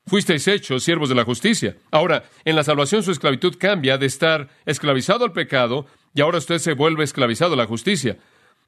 fuisteis 0.07 0.47
hechos 0.49 0.85
siervos 0.85 1.09
de 1.09 1.15
la 1.15 1.25
justicia. 1.25 1.77
Ahora, 1.91 2.25
en 2.45 2.57
la 2.57 2.65
salvación 2.65 3.03
su 3.03 3.11
esclavitud 3.11 3.57
cambia 3.59 3.99
de 3.99 4.07
estar 4.07 4.49
esclavizado 4.65 5.25
al 5.25 5.33
pecado 5.33 5.87
y 6.15 6.21
ahora 6.21 6.39
usted 6.39 6.59
se 6.59 6.73
vuelve 6.73 7.05
esclavizado 7.05 7.55
a 7.55 7.57
la 7.57 7.67
justicia. 7.67 8.19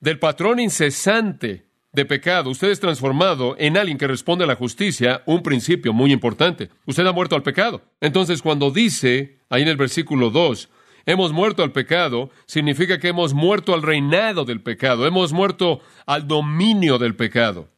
Del 0.00 0.18
patrón 0.18 0.60
incesante 0.60 1.69
de 1.92 2.04
pecado, 2.04 2.50
usted 2.50 2.70
es 2.70 2.80
transformado 2.80 3.56
en 3.58 3.76
alguien 3.76 3.98
que 3.98 4.06
responde 4.06 4.44
a 4.44 4.46
la 4.46 4.54
justicia, 4.54 5.22
un 5.26 5.42
principio 5.42 5.92
muy 5.92 6.12
importante. 6.12 6.70
Usted 6.86 7.06
ha 7.06 7.12
muerto 7.12 7.34
al 7.34 7.42
pecado. 7.42 7.82
Entonces, 8.00 8.42
cuando 8.42 8.70
dice, 8.70 9.38
ahí 9.48 9.62
en 9.62 9.68
el 9.68 9.76
versículo 9.76 10.30
2, 10.30 10.68
hemos 11.06 11.32
muerto 11.32 11.62
al 11.62 11.72
pecado, 11.72 12.30
significa 12.46 12.98
que 12.98 13.08
hemos 13.08 13.34
muerto 13.34 13.74
al 13.74 13.82
reinado 13.82 14.44
del 14.44 14.60
pecado, 14.60 15.06
hemos 15.06 15.32
muerto 15.32 15.80
al 16.06 16.28
dominio 16.28 16.98
del 16.98 17.16
pecado. 17.16 17.68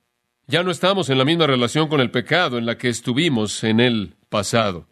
Ya 0.46 0.62
no 0.62 0.70
estamos 0.70 1.08
en 1.08 1.18
la 1.18 1.24
misma 1.24 1.46
relación 1.46 1.88
con 1.88 2.00
el 2.00 2.10
pecado 2.10 2.58
en 2.58 2.66
la 2.66 2.76
que 2.76 2.88
estuvimos 2.88 3.64
en 3.64 3.80
el 3.80 4.16
pasado. 4.28 4.86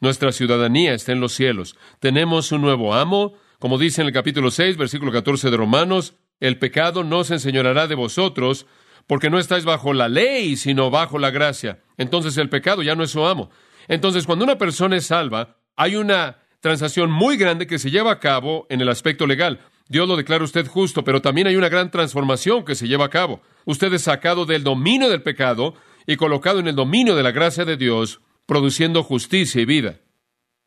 Nuestra 0.00 0.30
ciudadanía 0.32 0.94
está 0.94 1.12
en 1.12 1.20
los 1.20 1.32
cielos. 1.32 1.76
Tenemos 1.98 2.52
un 2.52 2.60
nuevo 2.60 2.94
amo, 2.94 3.34
como 3.58 3.78
dice 3.78 4.02
en 4.02 4.08
el 4.08 4.12
capítulo 4.12 4.50
6, 4.50 4.76
versículo 4.76 5.10
14 5.10 5.50
de 5.50 5.56
Romanos, 5.56 6.14
el 6.42 6.58
pecado 6.58 7.04
no 7.04 7.22
se 7.22 7.34
enseñoreará 7.34 7.86
de 7.86 7.94
vosotros, 7.94 8.66
porque 9.06 9.30
no 9.30 9.38
estáis 9.38 9.64
bajo 9.64 9.92
la 9.92 10.08
ley, 10.08 10.56
sino 10.56 10.90
bajo 10.90 11.20
la 11.20 11.30
gracia. 11.30 11.78
Entonces 11.96 12.36
el 12.36 12.48
pecado 12.48 12.82
ya 12.82 12.96
no 12.96 13.04
es 13.04 13.12
su 13.12 13.24
amo. 13.24 13.48
Entonces, 13.86 14.26
cuando 14.26 14.44
una 14.44 14.58
persona 14.58 14.96
es 14.96 15.06
salva, 15.06 15.56
hay 15.76 15.94
una 15.94 16.38
transacción 16.58 17.12
muy 17.12 17.36
grande 17.36 17.68
que 17.68 17.78
se 17.78 17.92
lleva 17.92 18.10
a 18.10 18.18
cabo 18.18 18.66
en 18.70 18.80
el 18.80 18.88
aspecto 18.88 19.24
legal. 19.24 19.60
Dios 19.88 20.08
lo 20.08 20.16
declara 20.16 20.42
usted 20.42 20.66
justo, 20.66 21.04
pero 21.04 21.22
también 21.22 21.46
hay 21.46 21.54
una 21.54 21.68
gran 21.68 21.92
transformación 21.92 22.64
que 22.64 22.74
se 22.74 22.88
lleva 22.88 23.04
a 23.04 23.10
cabo. 23.10 23.40
Usted 23.64 23.92
es 23.94 24.02
sacado 24.02 24.44
del 24.44 24.64
dominio 24.64 25.08
del 25.10 25.22
pecado 25.22 25.74
y 26.08 26.16
colocado 26.16 26.58
en 26.58 26.66
el 26.66 26.74
dominio 26.74 27.14
de 27.14 27.22
la 27.22 27.30
gracia 27.30 27.64
de 27.64 27.76
Dios, 27.76 28.20
produciendo 28.46 29.04
justicia 29.04 29.62
y 29.62 29.64
vida. 29.64 30.00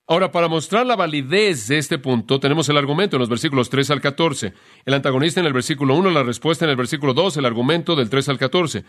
Ahora, 0.07 0.31
para 0.31 0.47
mostrar 0.47 0.85
la 0.85 0.95
validez 0.95 1.67
de 1.67 1.79
este 1.79 1.97
punto, 1.97 2.39
tenemos 2.39 2.69
el 2.69 2.77
argumento 2.77 3.15
en 3.15 3.21
los 3.21 3.29
versículos 3.29 3.71
3 3.71 3.89
al 3.89 4.01
14. 4.01 4.53
El 4.85 4.93
antagonista 4.93 5.39
en 5.39 5.47
el 5.47 5.53
versículo 5.53 5.95
1, 5.95 6.11
la 6.11 6.21
respuesta 6.21 6.63
en 6.63 6.69
el 6.69 6.77
versículo 6.77 7.15
2, 7.15 7.37
el 7.37 7.45
argumento 7.45 7.95
del 7.95 8.07
3 8.07 8.29
al 8.29 8.37
14. 8.37 8.83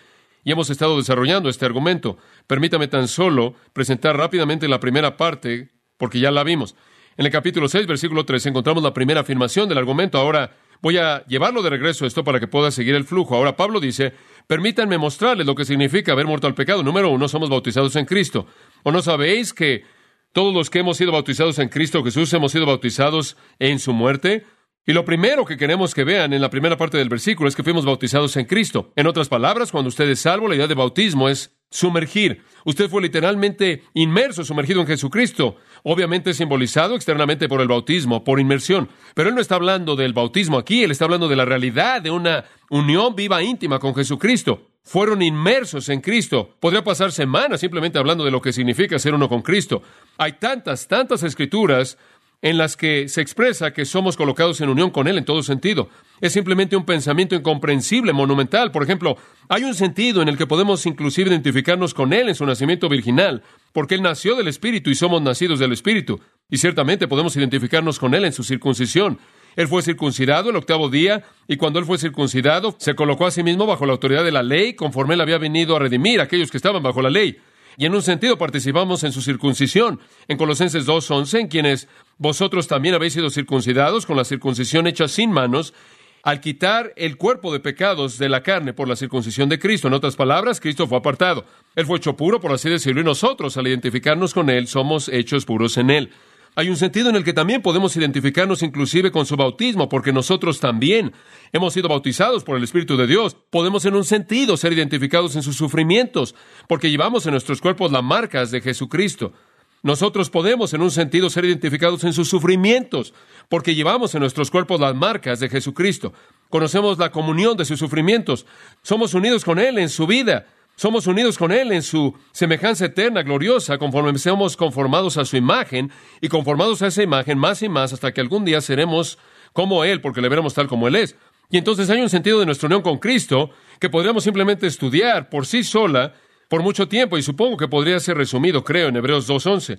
Y 0.45 0.53
hemos 0.53 0.69
estado 0.69 0.95
desarrollando 0.99 1.49
este 1.49 1.65
argumento. 1.65 2.19
Permítame 2.47 2.87
tan 2.87 3.09
solo 3.09 3.55
presentar 3.73 4.15
rápidamente 4.15 4.69
la 4.69 4.79
primera 4.79 5.17
parte, 5.17 5.71
porque 5.97 6.21
ya 6.21 6.31
la 6.31 6.45
vimos. 6.45 6.77
En 7.17 7.25
el 7.25 7.33
capítulo 7.33 7.67
6, 7.67 7.87
versículo 7.87 8.27
3, 8.27 8.45
encontramos 8.47 8.83
la 8.83 8.93
primera 8.93 9.21
afirmación 9.21 9.71
del 9.71 9.79
argumento. 9.79 10.19
Ahora 10.19 10.55
voy 10.83 10.99
a 10.99 11.25
llevarlo 11.25 11.63
de 11.63 11.71
regreso 11.71 12.05
esto 12.05 12.25
para 12.25 12.41
que 12.41 12.47
pueda 12.47 12.71
seguir 12.71 12.95
el 12.95 13.05
flujo. 13.05 13.35
Ahora 13.35 13.57
Pablo 13.57 13.81
dice, 13.81 14.13
permítanme 14.47 14.99
mostrarles 14.99 15.47
lo 15.47 15.55
que 15.55 15.65
significa 15.65 16.13
haber 16.13 16.27
muerto 16.27 16.47
al 16.47 16.55
pecado. 16.55 16.83
Número 16.83 17.09
uno, 17.09 17.27
somos 17.27 17.49
bautizados 17.49 17.97
en 17.97 18.05
Cristo. 18.05 18.47
¿O 18.83 18.93
no 18.93 19.01
sabéis 19.01 19.55
que 19.55 19.96
todos 20.37 20.53
los 20.53 20.69
que 20.69 20.81
hemos 20.81 20.99
sido 20.99 21.13
bautizados 21.13 21.59
en 21.61 21.71
Cristo 21.71 22.05
Jesús 22.05 22.31
hemos 22.35 22.53
sido 22.53 22.67
bautizados 22.67 23.39
en 23.59 23.79
su 23.79 23.95
muerte? 23.95 24.45
Y 24.87 24.93
lo 24.93 25.07
primero 25.07 25.47
que 25.47 25.57
queremos 25.57 25.95
que 25.95 26.05
vean 26.05 26.35
en 26.35 26.43
la 26.43 26.51
primera 26.51 26.77
parte 26.77 26.99
del 26.99 27.09
versículo 27.09 27.49
es 27.49 27.57
que 27.57 27.63
fuimos 27.63 27.87
bautizados 27.87 28.37
en 28.37 28.45
Cristo. 28.45 28.93
En 28.97 29.07
otras 29.07 29.31
palabras, 29.31 29.73
cuando 29.73 29.89
usted 29.89 30.07
es 30.11 30.21
salvo, 30.21 30.47
la 30.47 30.57
idea 30.57 30.67
de 30.67 30.75
bautismo 30.75 31.31
es 31.31 31.57
sumergir. 31.71 32.43
Usted 32.67 32.91
fue 32.91 33.01
literalmente 33.01 33.85
inmerso, 33.95 34.45
sumergido 34.45 34.83
en 34.83 34.87
Jesucristo. 34.87 35.57
Obviamente 35.85 36.35
simbolizado 36.35 36.97
externamente 36.97 37.49
por 37.49 37.63
el 37.63 37.69
bautismo, 37.69 38.23
por 38.23 38.39
inmersión. 38.39 38.91
Pero 39.15 39.31
él 39.31 39.35
no 39.35 39.41
está 39.41 39.55
hablando 39.55 39.97
del 39.97 40.13
bautismo 40.13 40.59
aquí, 40.59 40.85
él 40.85 40.91
está 40.91 41.07
hablando 41.07 41.29
de 41.29 41.37
la 41.37 41.47
realidad 41.47 42.03
de 42.03 42.11
una 42.11 42.45
unión 42.69 43.17
viva 43.17 43.43
íntima 43.43 43.79
con 43.79 43.95
Jesucristo. 43.95 44.69
Fueron 44.87 45.21
inmersos 45.21 45.89
en 45.89 46.01
Cristo. 46.01 46.49
Podría 46.61 46.85
pasar 46.85 47.11
semanas 47.11 47.59
simplemente 47.59 47.99
hablando 47.99 48.25
de 48.25 48.31
lo 48.31 48.41
que 48.41 48.53
significa 48.53 49.01
ser 49.01 49.15
uno 49.15 49.29
con 49.29 49.43
Cristo. 49.43 49.83
Hay 50.17 50.35
tantas, 50.35 50.87
tantas 50.87 51.25
escrituras 51.25 51.99
en 52.41 52.57
las 52.57 52.77
que 52.77 53.09
se 53.09 53.21
expresa 53.21 53.73
que 53.73 53.85
somos 53.85 54.17
colocados 54.17 54.61
en 54.61 54.69
unión 54.69 54.91
con 54.91 55.09
Él 55.09 55.19
en 55.19 55.25
todo 55.25 55.43
sentido. 55.43 55.89
Es 56.21 56.35
simplemente 56.35 56.77
un 56.77 56.85
pensamiento 56.85 57.35
incomprensible, 57.35 58.13
monumental. 58.13 58.71
Por 58.71 58.85
ejemplo, 58.85 59.17
hay 59.49 59.65
un 59.65 59.75
sentido 59.75 60.23
en 60.23 60.29
el 60.29 60.39
que 60.39 60.47
podemos 60.47 60.87
inclusive 60.87 61.31
identificarnos 61.31 61.93
con 61.93 62.13
Él 62.13 62.29
en 62.29 62.37
su 62.37 62.47
nacimiento 62.47 62.89
virginal, 62.89 63.43
porque 63.73 63.97
Él 63.97 64.03
nació 64.03 64.37
del 64.37 64.47
Espíritu 64.47 64.91
y 64.91 64.95
somos 64.95 65.21
nacidos 65.21 65.59
del 65.59 65.73
Espíritu. 65.73 66.21
Y 66.49 66.59
ciertamente 66.59 67.09
podemos 67.09 67.35
identificarnos 67.35 67.99
con 67.99 68.15
Él 68.15 68.25
en 68.25 68.33
su 68.33 68.45
circuncisión. 68.45 69.19
Él 69.57 69.69
fue 69.69 69.83
circuncidado 69.83 70.51
el 70.51 70.57
octavo 70.57 70.89
día, 70.91 71.25
y 71.49 71.57
cuando 71.57 71.79
Él 71.79 71.85
fue 71.85 71.99
circuncidado, 71.99 72.77
se 72.79 72.95
colocó 72.95 73.27
a 73.27 73.31
sí 73.31 73.43
mismo 73.43 73.67
bajo 73.67 73.87
la 73.87 73.93
autoridad 73.93 74.25
de 74.25 74.33
la 74.33 74.43
ley, 74.43 74.75
conforme 74.75 75.15
Él 75.15 75.21
había 75.21 75.39
venido 75.39 75.75
a 75.75 75.79
redimir 75.81 76.21
a 76.21 76.25
aquellos 76.25 76.51
que 76.51 76.59
estaban 76.59 76.83
bajo 76.83 77.03
la 77.03 77.11
ley 77.11 77.39
y 77.77 77.87
en 77.87 77.95
un 77.95 78.03
sentido 78.03 78.39
participamos 78.39 79.05
en 79.05 79.13
su 79.13 79.21
circuncisión. 79.21 80.01
En 80.29 80.39
Colosenses 80.39 80.87
2.11, 80.87 81.41
en 81.41 81.49
quienes 81.49 81.89
vosotros 82.19 82.67
también 82.69 82.95
habéis 82.95 83.13
sido 83.13 83.31
circuncidados 83.31 84.07
con 84.07 84.17
la 84.17 84.25
circuncisión 84.25 84.87
hecha 84.87 85.09
sin 85.09 85.31
manos, 85.31 85.75
al 86.23 86.41
quitar 86.41 86.93
el 86.97 87.19
cuerpo 87.19 87.53
de 87.53 87.61
pecados 87.61 88.19
de 88.19 88.29
la 88.29 88.43
carne 88.43 88.73
por 88.73 88.89
la 88.89 88.97
circuncisión 88.97 89.49
de 89.49 89.61
Cristo. 89.61 89.87
En 89.87 89.95
otras 89.95 90.17
palabras, 90.17 90.61
Cristo 90.61 90.89
fue 90.89 90.99
apartado. 90.99 91.45
Él 91.77 91.87
fue 91.87 91.99
hecho 91.99 92.17
puro, 92.17 92.41
por 92.41 92.53
así 92.53 92.69
decirlo, 92.69 93.01
y 93.01 93.05
nosotros, 93.05 93.57
al 93.57 93.69
identificarnos 93.69 94.35
con 94.35 94.51
Él, 94.51 94.67
somos 94.67 95.09
hechos 95.09 95.45
puros 95.45 95.77
en 95.77 95.91
Él. 95.91 96.11
Hay 96.59 96.71
un 96.71 96.77
sentido 96.77 97.11
en 97.11 97.17
el 97.17 97.23
que 97.23 97.35
también 97.35 97.61
podemos 97.61 97.95
identificarnos 97.97 98.63
inclusive 98.63 99.13
con 99.13 99.27
su 99.27 99.37
bautismo, 99.37 99.91
porque 99.91 100.11
nosotros 100.11 100.59
también 100.59 101.13
hemos 101.53 101.75
sido 101.75 101.87
bautizados 101.87 102.45
por 102.45 102.57
el 102.57 102.65
Espíritu 102.65 102.97
de 102.97 103.07
Dios. 103.07 103.37
Podemos 103.51 103.85
en 103.85 103.95
un 103.95 104.05
sentido 104.05 104.57
ser 104.57 104.73
identificados 104.73 105.37
en 105.37 105.43
sus 105.43 105.55
sufrimientos, 105.55 106.35
porque 106.67 106.91
llevamos 106.91 107.27
en 107.27 107.33
nuestros 107.33 107.61
cuerpos 107.61 107.93
las 107.93 108.03
marcas 108.03 108.51
de 108.51 108.63
Jesucristo. 108.63 109.35
Nosotros 109.83 110.31
podemos 110.31 110.73
en 110.73 110.81
un 110.81 110.91
sentido 110.91 111.29
ser 111.29 111.45
identificados 111.45 112.03
en 112.05 112.15
sus 112.15 112.31
sufrimientos, 112.31 113.13
porque 113.51 113.75
llevamos 113.75 114.15
en 114.15 114.21
nuestros 114.21 114.51
cuerpos 114.51 114.81
las 114.81 114.95
marcas 114.95 115.41
de 115.41 115.51
Jesucristo. 115.51 116.15
Conocemos 116.49 116.97
la 116.97 117.11
comunión 117.11 117.59
de 117.59 117.67
sus 117.67 117.79
sufrimientos. 117.79 118.47
Somos 118.81 119.13
unidos 119.13 119.45
con 119.45 119.59
Él 119.59 119.77
en 119.77 119.91
su 119.91 120.07
vida. 120.07 120.47
Somos 120.79 121.07
unidos 121.07 121.39
con 121.39 121.53
Él 121.53 121.73
en 121.73 121.83
su 121.83 122.15
semejanza 122.33 122.85
eterna, 122.85 123.23
gloriosa, 123.23 123.79
conforme 123.79 124.19
seamos 124.19 124.59
conformados 124.59 125.17
a 125.17 125.25
su 125.25 125.39
imagen 125.39 125.91
y 126.21 126.29
conformados 126.29 126.83
a 126.83 126.89
esa 126.89 127.03
imagen 127.03 127.39
más 127.39 127.63
y 127.63 127.69
más 127.71 127.95
hasta 127.95 128.13
que 128.13 128.21
algún 128.21 128.45
día 128.45 128.61
seremos 128.61 129.19
como 129.55 129.85
Él, 129.85 130.03
porque 130.03 130.21
le 130.21 130.29
veremos 130.29 130.53
tal 130.53 130.69
como 130.69 130.87
Él 130.87 130.97
es. 130.97 131.17
Y 131.49 131.57
entonces 131.57 131.89
hay 131.89 132.03
un 132.03 132.11
sentido 132.11 132.39
de 132.41 132.45
nuestra 132.45 132.67
unión 132.67 132.83
con 132.83 132.99
Cristo 132.99 133.51
que 133.81 133.89
podríamos 133.89 134.25
simplemente 134.25 134.67
estudiar 134.67 135.31
por 135.31 135.47
sí 135.47 135.65
sola 135.65 136.13
por 136.49 136.63
mucho 136.63 136.87
tiempo 136.89 137.17
y 137.17 137.23
supongo 137.23 137.57
que 137.57 137.69
podría 137.69 137.99
ser 137.99 138.19
resumido, 138.19 138.63
creo, 138.63 138.89
en 138.89 138.97
Hebreos 138.97 139.27
2.11. 139.31 139.79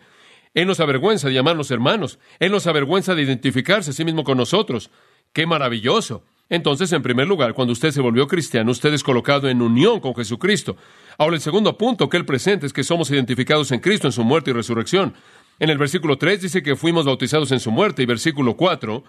Él 0.56 0.66
nos 0.66 0.80
avergüenza 0.80 1.27
de 1.27 1.36
llamarnos 1.36 1.70
hermanos. 1.70 2.18
Él 2.39 2.51
nos 2.51 2.66
avergüenza 2.66 3.13
de 3.13 3.22
identificarse 3.22 3.92
a 3.92 3.94
sí 3.94 4.04
mismo 4.04 4.24
con 4.24 4.38
nosotros. 4.38 4.89
¡Qué 5.32 5.46
maravilloso! 5.46 6.24
Entonces, 6.50 6.92
en 6.94 7.01
primer 7.01 7.27
lugar, 7.27 7.54
cuando 7.54 7.74
usted 7.74 7.92
se 7.92 8.01
volvió 8.01 8.27
cristiano, 8.27 8.72
usted 8.72 8.94
es 8.94 9.04
colocado 9.04 9.50
en 9.50 9.62
unión 9.62 10.00
con 10.00 10.16
Jesucristo. 10.16 10.77
Ahora, 11.18 11.36
el 11.36 11.42
segundo 11.42 11.77
punto 11.77 12.10
que 12.10 12.18
él 12.18 12.25
presenta 12.25 12.66
es 12.66 12.74
que 12.74 12.84
somos 12.84 13.12
identificados 13.12 13.72
en 13.72 13.80
Cristo 13.80 14.08
en 14.08 14.13
su 14.13 14.24
muerte 14.24 14.51
y 14.51 14.54
resurrección. 14.54 15.13
En 15.60 15.70
el 15.70 15.77
versículo 15.77 16.18
3 16.18 16.42
dice 16.42 16.63
que 16.63 16.75
fuimos 16.75 17.06
bautizados 17.06 17.51
en 17.51 17.60
su 17.60 17.72
muerte 17.72 18.04
y 18.04 18.06
versículo 18.06 18.56
4, 18.56 19.04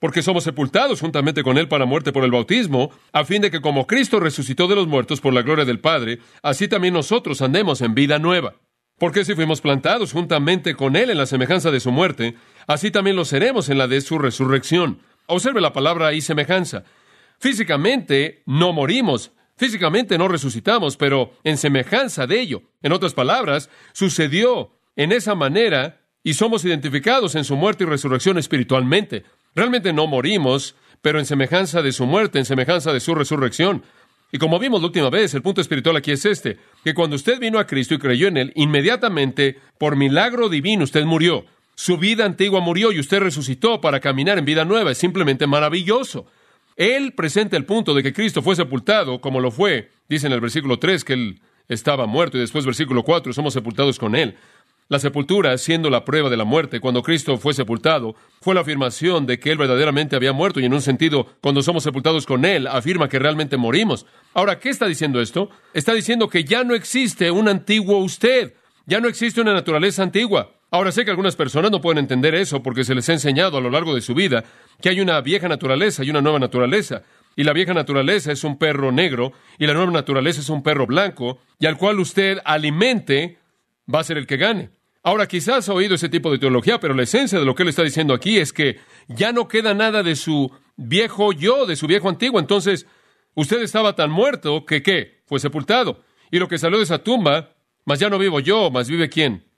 porque 0.00 0.22
somos 0.22 0.44
sepultados 0.44 1.00
juntamente 1.00 1.42
con 1.42 1.58
él 1.58 1.68
para 1.68 1.84
muerte 1.84 2.10
por 2.10 2.24
el 2.24 2.30
bautismo, 2.30 2.90
a 3.12 3.24
fin 3.24 3.42
de 3.42 3.50
que 3.50 3.60
como 3.60 3.86
Cristo 3.86 4.18
resucitó 4.18 4.66
de 4.66 4.76
los 4.76 4.88
muertos 4.88 5.20
por 5.20 5.34
la 5.34 5.42
gloria 5.42 5.66
del 5.66 5.78
Padre, 5.78 6.18
así 6.42 6.68
también 6.68 6.94
nosotros 6.94 7.42
andemos 7.42 7.82
en 7.82 7.94
vida 7.94 8.18
nueva. 8.18 8.54
Porque 8.98 9.24
si 9.24 9.34
fuimos 9.34 9.60
plantados 9.60 10.12
juntamente 10.12 10.74
con 10.74 10.96
él 10.96 11.10
en 11.10 11.18
la 11.18 11.26
semejanza 11.26 11.70
de 11.70 11.80
su 11.80 11.92
muerte, 11.92 12.34
así 12.66 12.90
también 12.90 13.16
lo 13.16 13.24
seremos 13.24 13.68
en 13.68 13.78
la 13.78 13.88
de 13.88 14.00
su 14.00 14.18
resurrección. 14.18 15.00
Observe 15.30 15.60
la 15.60 15.72
palabra 15.72 16.12
y 16.12 16.20
semejanza. 16.20 16.84
Físicamente 17.38 18.42
no 18.46 18.72
morimos, 18.72 19.32
físicamente 19.56 20.18
no 20.18 20.28
resucitamos, 20.28 20.96
pero 20.96 21.32
en 21.44 21.56
semejanza 21.56 22.26
de 22.26 22.40
ello. 22.40 22.62
En 22.82 22.92
otras 22.92 23.14
palabras, 23.14 23.70
sucedió 23.92 24.72
en 24.96 25.12
esa 25.12 25.34
manera 25.34 26.00
y 26.22 26.34
somos 26.34 26.64
identificados 26.64 27.34
en 27.36 27.44
su 27.44 27.56
muerte 27.56 27.84
y 27.84 27.86
resurrección 27.86 28.38
espiritualmente. 28.38 29.24
Realmente 29.54 29.92
no 29.92 30.06
morimos, 30.06 30.74
pero 31.00 31.18
en 31.18 31.26
semejanza 31.26 31.80
de 31.80 31.92
su 31.92 32.06
muerte, 32.06 32.38
en 32.38 32.44
semejanza 32.44 32.92
de 32.92 33.00
su 33.00 33.14
resurrección. 33.14 33.84
Y 34.32 34.38
como 34.38 34.58
vimos 34.58 34.80
la 34.80 34.88
última 34.88 35.10
vez, 35.10 35.32
el 35.34 35.42
punto 35.42 35.60
espiritual 35.60 35.96
aquí 35.96 36.12
es 36.12 36.24
este, 36.24 36.58
que 36.84 36.94
cuando 36.94 37.16
usted 37.16 37.38
vino 37.38 37.58
a 37.58 37.66
Cristo 37.66 37.94
y 37.94 37.98
creyó 37.98 38.28
en 38.28 38.36
Él, 38.36 38.52
inmediatamente, 38.54 39.58
por 39.78 39.96
milagro 39.96 40.48
divino, 40.48 40.84
usted 40.84 41.04
murió. 41.04 41.46
Su 41.82 41.96
vida 41.96 42.26
antigua 42.26 42.60
murió 42.60 42.92
y 42.92 43.00
usted 43.00 43.20
resucitó 43.20 43.80
para 43.80 44.00
caminar 44.00 44.36
en 44.36 44.44
vida 44.44 44.66
nueva. 44.66 44.90
Es 44.90 44.98
simplemente 44.98 45.46
maravilloso. 45.46 46.26
Él 46.76 47.14
presenta 47.14 47.56
el 47.56 47.64
punto 47.64 47.94
de 47.94 48.02
que 48.02 48.12
Cristo 48.12 48.42
fue 48.42 48.54
sepultado 48.54 49.22
como 49.22 49.40
lo 49.40 49.50
fue. 49.50 49.90
Dice 50.06 50.26
en 50.26 50.34
el 50.34 50.42
versículo 50.42 50.78
3 50.78 51.04
que 51.04 51.14
Él 51.14 51.40
estaba 51.68 52.04
muerto 52.04 52.36
y 52.36 52.40
después 52.40 52.66
versículo 52.66 53.02
4 53.02 53.32
somos 53.32 53.54
sepultados 53.54 53.98
con 53.98 54.14
Él. 54.14 54.36
La 54.88 54.98
sepultura, 54.98 55.56
siendo 55.56 55.88
la 55.88 56.04
prueba 56.04 56.28
de 56.28 56.36
la 56.36 56.44
muerte, 56.44 56.80
cuando 56.80 57.02
Cristo 57.02 57.38
fue 57.38 57.54
sepultado, 57.54 58.14
fue 58.42 58.54
la 58.54 58.60
afirmación 58.60 59.24
de 59.24 59.40
que 59.40 59.50
Él 59.50 59.56
verdaderamente 59.56 60.16
había 60.16 60.34
muerto 60.34 60.60
y 60.60 60.66
en 60.66 60.74
un 60.74 60.82
sentido, 60.82 61.28
cuando 61.40 61.62
somos 61.62 61.82
sepultados 61.82 62.26
con 62.26 62.44
Él, 62.44 62.66
afirma 62.66 63.08
que 63.08 63.18
realmente 63.18 63.56
morimos. 63.56 64.04
Ahora, 64.34 64.58
¿qué 64.58 64.68
está 64.68 64.86
diciendo 64.86 65.18
esto? 65.22 65.48
Está 65.72 65.94
diciendo 65.94 66.28
que 66.28 66.44
ya 66.44 66.62
no 66.62 66.74
existe 66.74 67.30
un 67.30 67.48
antiguo 67.48 67.96
usted, 68.00 68.52
ya 68.84 69.00
no 69.00 69.08
existe 69.08 69.40
una 69.40 69.54
naturaleza 69.54 70.02
antigua. 70.02 70.59
Ahora 70.72 70.92
sé 70.92 71.04
que 71.04 71.10
algunas 71.10 71.34
personas 71.34 71.70
no 71.72 71.80
pueden 71.80 71.98
entender 71.98 72.34
eso 72.34 72.62
porque 72.62 72.84
se 72.84 72.94
les 72.94 73.08
ha 73.08 73.14
enseñado 73.14 73.58
a 73.58 73.60
lo 73.60 73.70
largo 73.70 73.94
de 73.94 74.00
su 74.00 74.14
vida 74.14 74.44
que 74.80 74.88
hay 74.88 75.00
una 75.00 75.20
vieja 75.20 75.48
naturaleza 75.48 76.04
y 76.04 76.10
una 76.10 76.20
nueva 76.20 76.38
naturaleza. 76.38 77.02
Y 77.34 77.42
la 77.42 77.52
vieja 77.52 77.74
naturaleza 77.74 78.30
es 78.30 78.44
un 78.44 78.56
perro 78.56 78.92
negro 78.92 79.32
y 79.58 79.66
la 79.66 79.74
nueva 79.74 79.90
naturaleza 79.90 80.40
es 80.40 80.48
un 80.48 80.62
perro 80.62 80.86
blanco 80.86 81.40
y 81.58 81.66
al 81.66 81.76
cual 81.76 81.98
usted 81.98 82.38
alimente 82.44 83.38
va 83.92 84.00
a 84.00 84.04
ser 84.04 84.16
el 84.16 84.26
que 84.26 84.36
gane. 84.36 84.70
Ahora, 85.02 85.26
quizás 85.26 85.68
ha 85.68 85.72
oído 85.72 85.94
ese 85.94 86.10
tipo 86.10 86.30
de 86.30 86.38
teología, 86.38 86.78
pero 86.78 86.94
la 86.94 87.04
esencia 87.04 87.38
de 87.38 87.46
lo 87.46 87.54
que 87.54 87.62
él 87.62 87.70
está 87.70 87.82
diciendo 87.82 88.12
aquí 88.12 88.38
es 88.38 88.52
que 88.52 88.78
ya 89.08 89.32
no 89.32 89.48
queda 89.48 89.72
nada 89.72 90.02
de 90.02 90.14
su 90.14 90.52
viejo 90.76 91.32
yo, 91.32 91.64
de 91.64 91.74
su 91.74 91.86
viejo 91.86 92.08
antiguo. 92.08 92.38
Entonces, 92.38 92.86
usted 93.34 93.62
estaba 93.62 93.96
tan 93.96 94.10
muerto 94.10 94.66
que, 94.66 94.82
¿qué? 94.82 95.22
Fue 95.24 95.40
sepultado. 95.40 96.04
Y 96.30 96.38
lo 96.38 96.48
que 96.48 96.58
salió 96.58 96.76
de 96.76 96.84
esa 96.84 97.02
tumba, 97.02 97.54
más 97.86 97.98
ya 97.98 98.10
no 98.10 98.18
vivo 98.18 98.40
yo, 98.40 98.70
más 98.70 98.88
vive 98.88 99.08
quién? 99.08 99.49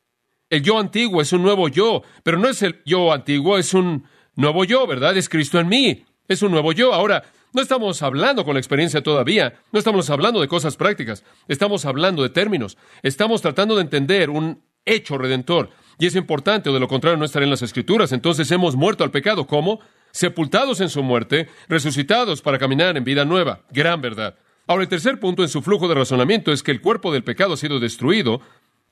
El 0.53 0.63
yo 0.63 0.79
antiguo 0.79 1.23
es 1.23 1.33
un 1.33 1.41
nuevo 1.41 1.69
yo, 1.69 2.03
pero 2.23 2.39
no 2.39 2.47
es 2.47 2.63
el 2.63 2.83
yo 2.85 3.11
antiguo, 3.11 3.57
es 3.57 3.73
un 3.73 4.05
nuevo 4.37 4.65
yo, 4.65 4.87
¿verdad? 4.87 5.17
Es 5.17 5.31
Cristo 5.31 5.59
en 5.59 5.67
mí, 5.67 6.05
es 6.29 6.43
un 6.43 6.51
nuevo 6.51 6.73
yo. 6.73 6.93
Ahora, 6.93 7.23
no 7.55 7.63
estamos 7.63 8.03
hablando 8.03 8.45
con 8.45 8.53
la 8.53 8.61
experiencia 8.61 9.03
todavía, 9.03 9.55
no 9.73 9.79
estamos 9.79 10.11
hablando 10.11 10.43
de 10.43 10.49
cosas 10.49 10.77
prácticas, 10.77 11.25
estamos 11.49 11.87
hablando 11.87 12.23
de 12.23 12.29
términos, 12.29 12.77
estamos 13.03 13.41
tratando 13.41 13.77
de 13.77 13.81
entender 13.81 14.29
un 14.29 14.63
hecho 14.85 15.17
redentor. 15.17 15.71
Y 15.99 16.05
es 16.05 16.17
importante, 16.17 16.69
o 16.69 16.75
de 16.75 16.81
lo 16.81 16.89
contrario 16.89 17.17
no 17.17 17.25
estaré 17.25 17.45
en 17.45 17.51
las 17.51 17.63
Escrituras. 17.63 18.13
Entonces 18.13 18.51
hemos 18.51 18.77
muerto 18.77 19.05
al 19.05 19.11
pecado. 19.11 19.47
¿Cómo? 19.47 19.81
Sepultados 20.11 20.83
en 20.83 20.91
su 20.91 21.03
muerte, 21.03 21.49
resucitados 21.67 22.43
para 22.43 22.59
caminar 22.59 22.95
en 22.99 23.05
vida 23.05 23.25
nueva. 23.25 23.63
Gran 23.71 24.03
verdad. 24.03 24.37
Ahora, 24.67 24.83
el 24.83 24.91
tercer 24.91 25.19
punto 25.19 25.43
en 25.43 25.49
su 25.49 25.63
flujo 25.63 25.89
de 25.89 25.95
razonamiento 25.95 26.53
es 26.53 26.63
que 26.63 26.73
el 26.73 26.83
cuerpo 26.83 27.11
del 27.11 27.25
pecado 27.25 27.55
ha 27.55 27.57
sido 27.57 27.81
destruido. 27.81 28.43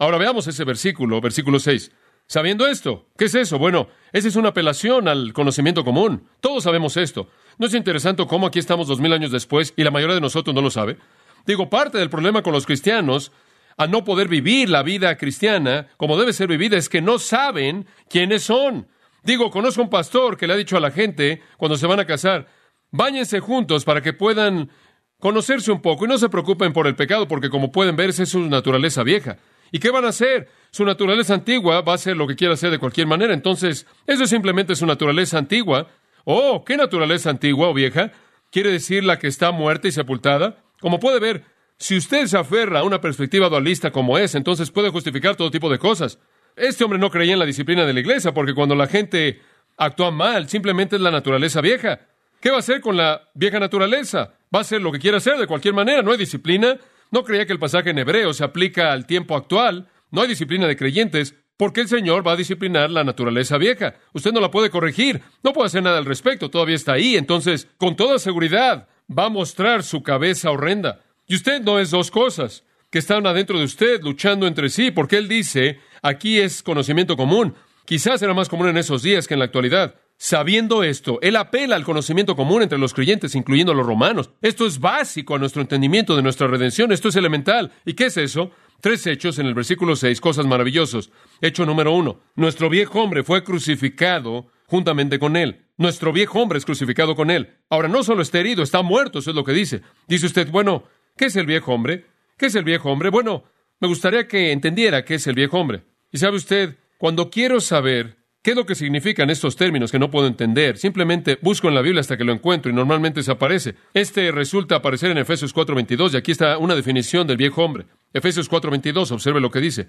Ahora 0.01 0.17
veamos 0.17 0.47
ese 0.47 0.65
versículo, 0.65 1.21
versículo 1.21 1.59
6. 1.59 1.93
Sabiendo 2.27 2.67
esto, 2.67 3.09
¿qué 3.19 3.27
es 3.27 3.35
eso? 3.35 3.59
Bueno, 3.59 3.89
esa 4.13 4.29
es 4.29 4.37
una 4.37 4.49
apelación 4.49 5.09
al 5.09 5.35
conocimiento 5.35 5.85
común. 5.85 6.27
Todos 6.41 6.65
sabemos 6.65 6.97
esto. 6.97 7.29
¿No 7.59 7.67
es 7.67 7.75
interesante 7.75 8.27
cómo 8.27 8.47
aquí 8.47 8.59
estamos 8.59 8.89
dos 8.89 8.99
mil 8.99 9.13
años 9.13 9.31
después 9.31 9.75
y 9.77 9.85
la 9.85 9.91
mayoría 9.91 10.15
de 10.15 10.23
nosotros 10.23 10.55
no 10.55 10.63
lo 10.63 10.71
sabe? 10.71 10.97
Digo, 11.45 11.69
parte 11.69 11.99
del 11.99 12.09
problema 12.09 12.43
con 12.43 12.55
los 12.55 12.65
cristianos 12.65 13.31
a 13.77 13.87
no 13.87 14.03
poder 14.03 14.29
vivir 14.29 14.71
la 14.71 14.83
vida 14.83 15.15
cristiana 15.19 15.89
como 15.99 16.17
debe 16.17 16.33
ser 16.33 16.49
vivida 16.49 16.79
es 16.79 16.89
que 16.89 17.03
no 17.03 17.19
saben 17.19 17.87
quiénes 18.09 18.43
son. 18.43 18.89
Digo, 19.23 19.51
conozco 19.51 19.83
un 19.83 19.91
pastor 19.91 20.39
que 20.39 20.47
le 20.47 20.55
ha 20.55 20.57
dicho 20.57 20.79
a 20.79 20.81
la 20.81 20.93
gente 20.93 21.43
cuando 21.59 21.77
se 21.77 21.87
van 21.87 22.01
a 22.01 22.07
casar, 22.07 22.47
báñense 22.91 23.41
juntos 23.41 23.85
para 23.85 24.01
que 24.01 24.15
puedan 24.15 24.71
conocerse 25.19 25.71
un 25.71 25.83
poco 25.83 26.07
y 26.07 26.09
no 26.09 26.17
se 26.17 26.31
preocupen 26.31 26.73
por 26.73 26.87
el 26.87 26.97
pecado 26.97 27.29
porque 27.29 27.51
como 27.51 27.71
pueden 27.71 27.97
ver 27.97 28.09
es 28.09 28.31
su 28.31 28.41
naturaleza 28.49 29.03
vieja. 29.03 29.37
¿Y 29.73 29.79
qué 29.79 29.91
van 29.91 30.05
a 30.05 30.09
hacer? 30.09 30.49
Su 30.71 30.85
naturaleza 30.85 31.35
antigua 31.35 31.81
va 31.83 31.95
a 31.95 31.99
ser 31.99 32.17
lo 32.17 32.27
que 32.27 32.37
quiera 32.37 32.55
hacer 32.55 32.71
de 32.71 32.79
cualquier 32.79 33.07
manera. 33.07 33.35
Entonces, 33.35 33.87
eso 34.07 34.27
simplemente 34.27 34.75
su 34.75 34.87
naturaleza 34.87 35.39
antigua. 35.39 35.89
Oh, 36.25 36.65
¿qué 36.65 36.77
naturaleza 36.77 37.31
antigua 37.31 37.69
o 37.69 37.75
vieja? 37.75 38.13
¿Quiere 38.51 38.71
decir 38.71 39.05
la 39.05 39.19
que 39.19 39.29
está 39.29 39.53
muerta 39.53 39.89
y 39.89 39.93
sepultada? 39.93 40.57
Como 40.81 40.99
puede 40.99 41.21
ver, 41.21 41.45
si 41.79 41.97
usted 41.97 42.27
se 42.27 42.37
aferra 42.37 42.81
a 42.81 42.85
una 42.85 43.01
perspectiva 43.01 43.49
dualista 43.49 43.91
como 43.91 44.19
es, 44.19 44.35
entonces 44.35 44.71
puede 44.71 44.91
justificar 44.91 45.37
todo 45.37 45.51
tipo 45.51 45.71
de 45.71 45.79
cosas. 45.79 46.19
Este 46.57 46.85
hombre 46.85 46.99
no 46.99 47.11
creía 47.11 47.33
en 47.33 47.39
la 47.39 47.47
disciplina 47.47 47.87
de 47.87 47.95
la 47.95 48.01
iglesia 48.01 48.35
porque 48.35 48.55
cuando 48.55 48.75
la 48.75 48.87
gente 48.87 49.41
actúa 49.77 50.11
mal, 50.11 50.49
simplemente 50.49 50.97
es 50.97 51.03
la 51.03 51.11
naturaleza 51.11 51.61
vieja. 51.61 52.01
¿Qué 52.41 52.51
va 52.51 52.57
a 52.57 52.61
hacer 52.61 52.81
con 52.81 52.97
la 52.97 53.29
vieja 53.35 53.61
naturaleza? 53.61 54.35
Va 54.55 54.59
a 54.59 54.63
hacer 54.63 54.81
lo 54.81 54.93
que 54.93 54.99
quiera 54.99 55.19
hacer 55.19 55.39
de 55.39 55.47
cualquier 55.47 55.75
manera. 55.75 56.03
No 56.03 56.11
hay 56.11 56.19
disciplina. 56.19 56.79
No 57.11 57.25
creía 57.25 57.47
que 57.47 57.53
el 57.53 57.59
pasaje 57.59 57.91
en 57.91 57.99
hebreo 57.99 58.33
se 58.33 58.45
aplica 58.45 58.93
al 58.93 59.07
tiempo 59.07 59.37
actual. 59.37 59.89
No 60.11 60.23
hay 60.23 60.29
disciplina 60.29 60.67
de 60.67 60.77
creyentes 60.77 61.35
porque 61.57 61.83
el 61.83 61.89
Señor 61.89 62.27
va 62.27 62.33
a 62.33 62.37
disciplinar 62.37 62.91
la 62.91 63.05
naturaleza 63.05 63.59
vieja. 63.59 63.95
Usted 64.15 64.33
no 64.33 64.41
la 64.41 64.51
puede 64.51 64.71
corregir. 64.71 65.21
No 65.43 65.53
puede 65.53 65.67
hacer 65.67 65.83
nada 65.83 65.99
al 65.99 66.07
respecto. 66.07 66.51
Todavía 66.51 66.77
está 66.77 66.93
ahí. 66.93 67.17
Entonces, 67.17 67.69
con 67.77 67.97
toda 67.97 68.19
seguridad, 68.19 68.89
va 69.11 69.27
a 69.27 69.31
mostrar 69.31 69.83
su 69.83 70.03
cabeza 70.03 70.51
horrenda. 70.51 71.01
Y 71.27 71.35
usted 71.35 71.61
no 71.61 71.79
es 71.79 71.91
dos 71.91 72.11
cosas 72.11 72.65
que 72.91 72.99
están 72.99 73.27
adentro 73.27 73.59
de 73.59 73.65
usted 73.65 74.01
luchando 74.03 74.47
entre 74.47 74.69
sí, 74.69 74.91
porque 74.91 75.17
él 75.17 75.29
dice, 75.29 75.81
aquí 76.03 76.41
es 76.41 76.63
conocimiento 76.63 77.17
común. 77.17 77.55
Quizás 77.85 78.23
era 78.23 78.35
más 78.35 78.49
común 78.49 78.69
en 78.69 78.77
esos 78.77 79.03
días 79.03 79.29
que 79.29 79.35
en 79.35 79.41
la 79.41 79.47
actualidad. 79.47 79.97
Sabiendo 80.23 80.85
esto, 80.85 81.19
él 81.23 81.35
apela 81.37 81.77
al 81.77 81.85
conocimiento 81.85 82.37
común 82.37 82.61
entre 82.61 82.79
los 82.79 82.93
creyentes, 82.93 83.35
incluyendo 83.35 83.73
los 83.73 83.87
romanos. 83.87 84.31
Esto 84.43 84.67
es 84.67 84.79
básico 84.79 85.35
a 85.35 85.39
nuestro 85.39 85.63
entendimiento 85.63 86.15
de 86.15 86.23
nuestra 86.23 86.47
redención, 86.47 86.93
esto 86.93 87.09
es 87.09 87.17
elemental. 87.17 87.73
¿Y 87.87 87.95
qué 87.95 88.07
es 88.07 88.19
eso? 88.19 88.51
Tres 88.83 89.07
hechos 89.07 89.39
en 89.39 89.47
el 89.47 89.55
versículo 89.55 89.97
seis, 89.97 90.21
cosas 90.21 90.45
maravillosas. 90.45 91.11
Hecho 91.41 91.65
número 91.65 91.93
uno, 91.93 92.21
nuestro 92.37 92.69
viejo 92.69 93.03
hombre 93.03 93.25
fue 93.25 93.43
crucificado 93.43 94.49
juntamente 94.67 95.19
con 95.19 95.37
él. 95.37 95.67
Nuestro 95.79 96.13
viejo 96.13 96.39
hombre 96.39 96.59
es 96.59 96.67
crucificado 96.67 97.17
con 97.17 97.31
él. 97.31 97.57
Ahora, 97.71 97.89
no 97.89 98.03
solo 98.03 98.21
está 98.21 98.39
herido, 98.39 98.63
está 98.63 98.83
muerto, 98.83 99.21
eso 99.21 99.31
es 99.31 99.37
lo 99.37 99.45
que 99.45 99.53
dice. 99.53 99.81
Dice 100.07 100.27
usted, 100.27 100.51
bueno, 100.51 100.85
¿Qué 101.21 101.27
es 101.27 101.37
el 101.37 101.45
viejo 101.45 101.75
hombre? 101.75 102.07
¿Qué 102.39 102.47
es 102.47 102.55
el 102.55 102.65
viejo 102.65 102.91
hombre? 102.91 103.11
Bueno, 103.11 103.45
me 103.79 103.89
gustaría 103.89 104.27
que 104.27 104.53
entendiera 104.53 105.05
qué 105.05 105.17
es 105.17 105.27
el 105.27 105.35
viejo 105.35 105.59
hombre. 105.59 105.85
Y 106.11 106.17
sabe 106.17 106.37
usted, 106.37 106.79
cuando 106.97 107.29
quiero 107.29 107.61
saber 107.61 108.20
qué 108.43 108.51
es 108.53 108.57
lo 108.57 108.67
que 108.67 108.75
significan 108.75 109.31
estos 109.31 109.57
términos 109.57 109.93
que 109.93 109.99
no 109.99 110.11
puedo 110.11 110.27
entender, 110.27 110.79
simplemente 110.79 111.39
busco 111.43 111.69
en 111.69 111.75
la 111.75 111.83
Biblia 111.83 112.01
hasta 112.01 112.17
que 112.17 112.25
lo 112.25 112.33
encuentro 112.33 112.71
y 112.71 112.75
normalmente 112.75 113.23
se 113.23 113.33
aparece. 113.33 113.75
Este 113.95 114.31
resulta 114.33 114.77
aparecer 114.77 115.11
en 115.11 115.19
Efesios 115.19 115.55
4:22 115.55 116.15
y 116.15 116.17
aquí 116.17 116.33
está 116.33 116.59
una 116.59 116.75
definición 116.75 117.27
del 117.27 117.37
viejo 117.37 117.65
hombre. 117.65 117.87
Efesios 118.13 118.49
4:22, 118.49 119.13
observe 119.13 119.41
lo 119.41 119.51
que 119.51 119.61
dice. 119.61 119.89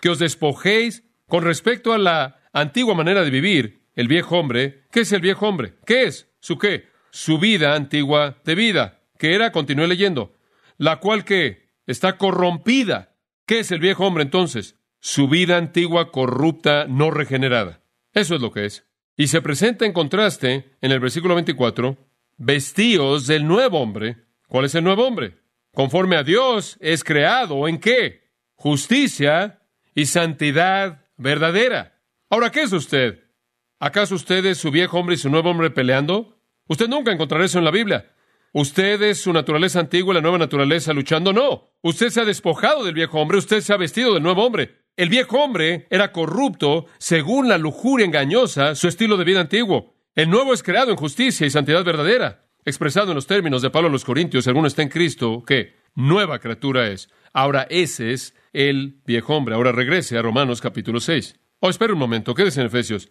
Que 0.00 0.10
os 0.10 0.18
despojéis 0.18 1.04
con 1.26 1.42
respecto 1.42 1.92
a 1.92 1.98
la 1.98 2.40
antigua 2.52 2.94
manera 2.94 3.24
de 3.24 3.30
vivir, 3.30 3.80
el 3.94 4.08
viejo 4.08 4.38
hombre. 4.38 4.84
¿Qué 4.92 5.00
es 5.00 5.12
el 5.12 5.20
viejo 5.20 5.48
hombre? 5.48 5.74
¿Qué 5.86 6.04
es? 6.04 6.28
¿Su 6.40 6.58
qué? 6.58 6.88
Su 7.10 7.38
vida 7.38 7.74
antigua 7.74 8.38
de 8.44 8.54
vida. 8.54 9.00
¿Qué 9.18 9.34
era? 9.34 9.50
Continúe 9.52 9.86
leyendo 9.86 10.36
la 10.78 11.00
cual 11.00 11.24
que 11.24 11.70
está 11.86 12.16
corrompida. 12.18 13.16
¿Qué 13.46 13.60
es 13.60 13.70
el 13.70 13.80
viejo 13.80 14.06
hombre 14.06 14.24
entonces? 14.24 14.76
Su 15.00 15.28
vida 15.28 15.56
antigua 15.56 16.10
corrupta, 16.10 16.86
no 16.88 17.10
regenerada. 17.10 17.80
Eso 18.16 18.34
es 18.34 18.40
lo 18.40 18.50
que 18.50 18.64
es. 18.64 18.86
Y 19.14 19.26
se 19.26 19.42
presenta 19.42 19.84
en 19.84 19.92
contraste 19.92 20.70
en 20.80 20.90
el 20.90 21.00
versículo 21.00 21.34
24, 21.34 21.98
vestíos 22.38 23.26
del 23.26 23.46
nuevo 23.46 23.78
hombre. 23.78 24.16
¿Cuál 24.48 24.64
es 24.64 24.74
el 24.74 24.84
nuevo 24.84 25.06
hombre? 25.06 25.36
Conforme 25.74 26.16
a 26.16 26.22
Dios 26.22 26.78
es 26.80 27.04
creado 27.04 27.68
en 27.68 27.78
qué? 27.78 28.30
Justicia 28.54 29.60
y 29.94 30.06
santidad 30.06 31.04
verdadera. 31.18 32.00
Ahora, 32.30 32.50
¿qué 32.50 32.62
es 32.62 32.72
usted? 32.72 33.22
¿Acaso 33.80 34.14
usted 34.14 34.46
es 34.46 34.56
su 34.56 34.70
viejo 34.70 34.98
hombre 34.98 35.16
y 35.16 35.18
su 35.18 35.28
nuevo 35.28 35.50
hombre 35.50 35.68
peleando? 35.68 36.40
Usted 36.68 36.88
nunca 36.88 37.12
encontrará 37.12 37.44
eso 37.44 37.58
en 37.58 37.66
la 37.66 37.70
Biblia. 37.70 38.14
¿Usted 38.52 39.02
es 39.02 39.20
su 39.20 39.30
naturaleza 39.34 39.78
antigua 39.78 40.12
y 40.12 40.14
la 40.14 40.22
nueva 40.22 40.38
naturaleza 40.38 40.94
luchando? 40.94 41.34
No. 41.34 41.68
Usted 41.82 42.08
se 42.08 42.22
ha 42.22 42.24
despojado 42.24 42.82
del 42.82 42.94
viejo 42.94 43.20
hombre, 43.20 43.36
usted 43.36 43.60
se 43.60 43.74
ha 43.74 43.76
vestido 43.76 44.14
del 44.14 44.22
nuevo 44.22 44.42
hombre. 44.42 44.85
El 44.96 45.10
viejo 45.10 45.44
hombre 45.44 45.86
era 45.90 46.10
corrupto 46.10 46.86
según 46.96 47.50
la 47.50 47.58
lujuria 47.58 48.06
engañosa, 48.06 48.74
su 48.74 48.88
estilo 48.88 49.18
de 49.18 49.24
vida 49.24 49.42
antiguo. 49.42 49.94
El 50.14 50.30
nuevo 50.30 50.54
es 50.54 50.62
creado 50.62 50.90
en 50.90 50.96
justicia 50.96 51.46
y 51.46 51.50
santidad 51.50 51.84
verdadera. 51.84 52.46
Expresado 52.64 53.10
en 53.10 53.16
los 53.16 53.26
términos 53.26 53.60
de 53.60 53.68
Pablo 53.68 53.90
a 53.90 53.92
los 53.92 54.06
Corintios, 54.06 54.44
según 54.44 54.64
está 54.64 54.80
en 54.80 54.88
Cristo, 54.88 55.44
¿qué? 55.46 55.74
nueva 55.94 56.38
criatura 56.38 56.88
es. 56.88 57.10
Ahora 57.34 57.66
ese 57.68 58.12
es 58.12 58.34
el 58.54 59.02
viejo 59.04 59.36
hombre. 59.36 59.54
Ahora 59.54 59.70
regrese 59.70 60.16
a 60.16 60.22
Romanos 60.22 60.62
capítulo 60.62 60.98
6. 60.98 61.38
Oh, 61.60 61.68
espera 61.68 61.92
un 61.92 61.98
momento, 61.98 62.34
quédese 62.34 62.62
en 62.62 62.68
Efesios. 62.68 63.10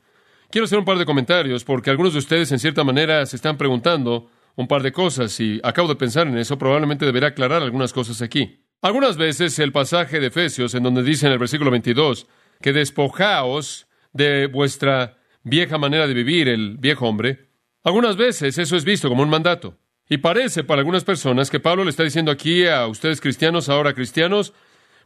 Quiero 0.50 0.66
hacer 0.66 0.80
un 0.80 0.86
par 0.86 0.98
de 0.98 1.06
comentarios 1.06 1.64
porque 1.64 1.92
algunos 1.92 2.14
de 2.14 2.20
ustedes 2.20 2.52
en 2.52 2.58
cierta 2.58 2.84
manera 2.84 3.24
se 3.28 3.36
están 3.36 3.58
preguntando 3.58 4.32
un 4.56 4.68
par 4.68 4.82
de 4.82 4.92
cosas 4.92 5.40
y 5.40 5.60
acabo 5.64 5.88
de 5.88 5.98
pensar 5.98 6.26
en 6.26 6.38
eso, 6.40 6.58
probablemente 6.58 7.06
deberá 7.06 7.28
aclarar 7.28 7.62
algunas 7.62 7.94
cosas 7.94 8.24
aquí. 8.24 8.65
Algunas 8.82 9.18
veces 9.18 9.58
el 9.60 9.72
pasaje 9.72 10.20
de 10.20 10.28
Efesios, 10.28 10.76
en 10.76 10.84
donde 10.84 11.04
dice 11.04 11.26
en 11.26 11.32
el 11.34 11.40
versículo 11.40 11.72
22 11.72 12.28
que 12.62 12.74
despojaos 12.74 13.88
de 14.14 14.48
vuestra 14.48 15.18
vieja 15.44 15.78
manera 15.78 16.08
de 16.08 16.14
vivir, 16.14 16.48
el 16.48 16.78
viejo 16.78 17.08
hombre, 17.08 17.50
Algunas 17.84 18.18
veces 18.18 18.58
eso 18.58 18.76
es 18.76 18.84
visto 18.84 19.10
como 19.10 19.22
un 19.22 19.30
mandato. 19.30 19.78
Y 20.10 20.18
parece 20.18 20.64
para 20.64 20.80
algunas 20.80 21.04
personas 21.04 21.52
que 21.52 21.60
Pablo 21.60 21.84
le 21.84 21.92
está 21.92 22.04
diciendo 22.04 22.32
aquí 22.32 22.66
a 22.66 22.88
ustedes 22.88 23.22
cristianos, 23.22 23.70
ahora 23.70 23.94
cristianos, 23.94 24.54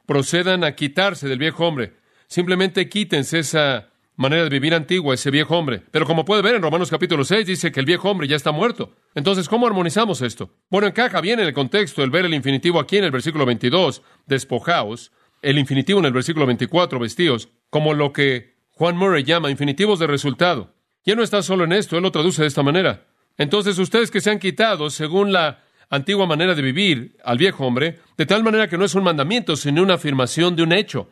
procedan 0.06 0.64
a 0.64 0.76
quitarse 0.76 1.28
del 1.28 1.40
viejo 1.40 1.68
hombre. 1.68 1.94
Simplemente 2.28 2.88
quítense 2.88 3.40
esa 3.40 3.90
manera 4.20 4.44
de 4.44 4.50
vivir 4.50 4.76
antigua, 4.76 5.14
ese 5.16 5.32
viejo 5.32 5.58
hombre. 5.58 5.82
Pero 5.92 6.06
como 6.06 6.26
puede 6.26 6.42
ver 6.42 6.54
en 6.54 6.62
Romanos 6.62 6.90
capítulo 6.90 7.24
6, 7.24 7.48
dice 7.48 7.72
que 7.72 7.80
el 7.80 7.86
viejo 7.86 8.12
hombre 8.12 8.28
ya 8.28 8.36
está 8.36 8.52
muerto. 8.52 8.94
Entonces, 9.16 9.48
¿cómo 9.48 9.66
armonizamos 9.66 10.22
esto? 10.22 10.54
Bueno, 10.70 10.88
encaja 10.88 11.22
bien 11.22 11.40
en 11.40 11.48
el 11.48 11.54
contexto 11.54 12.04
el 12.04 12.12
ver 12.12 12.26
el 12.26 12.34
infinitivo 12.34 12.82
aquí 12.82 12.98
en 12.98 13.06
el 13.06 13.12
versículo 13.12 13.46
22, 13.46 14.02
despojaos, 14.26 15.14
el 15.42 15.58
infinitivo 15.58 16.00
en 16.00 16.06
el 16.06 16.12
versículo 16.12 16.46
24, 16.46 17.00
vestidos, 17.00 17.48
como 17.70 17.94
lo 17.94 18.12
que 18.12 18.58
Juan 18.72 18.98
Murray 18.98 19.24
llama 19.24 19.52
infinitivos 19.52 20.00
de 20.00 20.08
resultado. 20.08 20.76
Ya 21.06 21.16
no 21.16 21.24
está 21.24 21.42
solo 21.42 21.64
en 21.64 21.72
esto, 21.72 21.96
él 21.96 22.04
lo 22.04 22.12
traduce 22.12 22.42
de 22.42 22.50
esta 22.50 22.62
manera. 22.62 23.08
Entonces 23.38 23.80
ustedes 23.80 24.12
que 24.12 24.20
se 24.20 24.32
han 24.32 24.40
quitado, 24.40 24.90
según 24.90 25.32
la 25.32 25.64
antigua 25.90 26.26
manera 26.26 26.56
de 26.56 26.62
vivir, 26.62 27.16
al 27.24 27.38
viejo 27.38 27.66
hombre, 27.66 28.00
de 28.18 28.26
tal 28.26 28.44
manera 28.44 28.68
que 28.68 28.78
no 28.78 28.84
es 28.84 28.96
un 28.96 29.06
mandamiento, 29.06 29.56
sino 29.56 29.82
una 29.82 29.94
afirmación 29.94 30.58
de 30.58 30.64
un 30.64 30.74
hecho. 30.74 31.10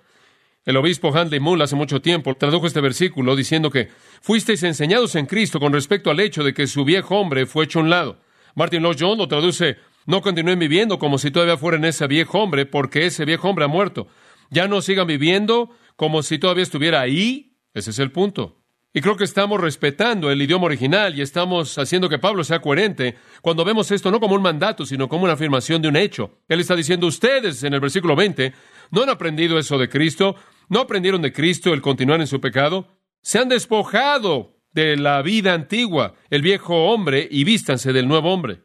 El 0.67 0.75
obispo 0.75 1.15
Handley 1.15 1.39
Mull 1.39 1.61
hace 1.61 1.77
mucho 1.77 2.01
tiempo 2.01 2.35
tradujo 2.35 2.67
este 2.67 2.81
versículo 2.81 3.37
diciendo 3.37 3.71
que 3.71 3.87
fuisteis 4.21 4.63
enseñados 4.63 5.15
en 5.15 5.25
Cristo 5.25 5.61
con 5.61 5.71
respecto 5.71 6.11
al 6.11 6.19
hecho 6.19 6.43
de 6.43 6.53
que 6.53 6.67
su 6.67 6.83
viejo 6.83 7.17
hombre 7.17 7.45
fue 7.45 7.63
hecho 7.63 7.79
a 7.79 7.83
un 7.83 7.89
lado. 7.89 8.19
Martin 8.53 8.83
Lloyd 8.83 8.97
Jones 8.99 9.17
lo 9.17 9.29
traduce, 9.29 9.77
no 10.07 10.21
continúen 10.21 10.59
viviendo 10.59 10.99
como 10.99 11.19
si 11.19 11.31
todavía 11.31 11.55
fueran 11.55 11.85
ese 11.85 12.05
viejo 12.07 12.39
hombre, 12.39 12.65
porque 12.65 13.05
ese 13.05 13.23
viejo 13.23 13.47
hombre 13.47 13.63
ha 13.63 13.69
muerto. 13.69 14.09
Ya 14.49 14.67
no 14.67 14.81
sigan 14.81 15.07
viviendo 15.07 15.69
como 15.95 16.21
si 16.21 16.37
todavía 16.37 16.63
estuviera 16.63 16.99
ahí. 16.99 17.55
Ese 17.73 17.91
es 17.91 17.99
el 17.99 18.11
punto. 18.11 18.57
Y 18.93 18.99
creo 18.99 19.15
que 19.15 19.23
estamos 19.23 19.61
respetando 19.61 20.31
el 20.31 20.41
idioma 20.41 20.65
original 20.65 21.17
y 21.17 21.21
estamos 21.21 21.77
haciendo 21.77 22.09
que 22.09 22.19
Pablo 22.19 22.43
sea 22.43 22.59
coherente 22.59 23.15
cuando 23.41 23.63
vemos 23.63 23.89
esto 23.91 24.11
no 24.11 24.19
como 24.19 24.35
un 24.35 24.41
mandato, 24.41 24.85
sino 24.85 25.07
como 25.07 25.23
una 25.23 25.33
afirmación 25.33 25.81
de 25.81 25.87
un 25.87 25.95
hecho. 25.95 26.39
Él 26.49 26.59
está 26.59 26.75
diciendo, 26.75 27.07
ustedes 27.07 27.63
en 27.63 27.73
el 27.73 27.79
versículo 27.79 28.17
20 28.17 28.53
no 28.91 29.03
han 29.03 29.09
aprendido 29.09 29.59
eso 29.59 29.77
de 29.77 29.87
Cristo, 29.87 30.35
no 30.69 30.81
aprendieron 30.81 31.21
de 31.21 31.33
Cristo 31.33 31.73
el 31.73 31.81
continuar 31.81 32.19
en 32.19 32.27
su 32.27 32.41
pecado, 32.41 32.87
se 33.21 33.39
han 33.39 33.49
despojado 33.49 34.57
de 34.73 34.97
la 34.97 35.21
vida 35.21 35.53
antigua, 35.53 36.15
el 36.29 36.41
viejo 36.41 36.91
hombre, 36.91 37.27
y 37.29 37.43
vístanse 37.43 37.93
del 37.93 38.07
nuevo 38.07 38.33
hombre. 38.33 38.61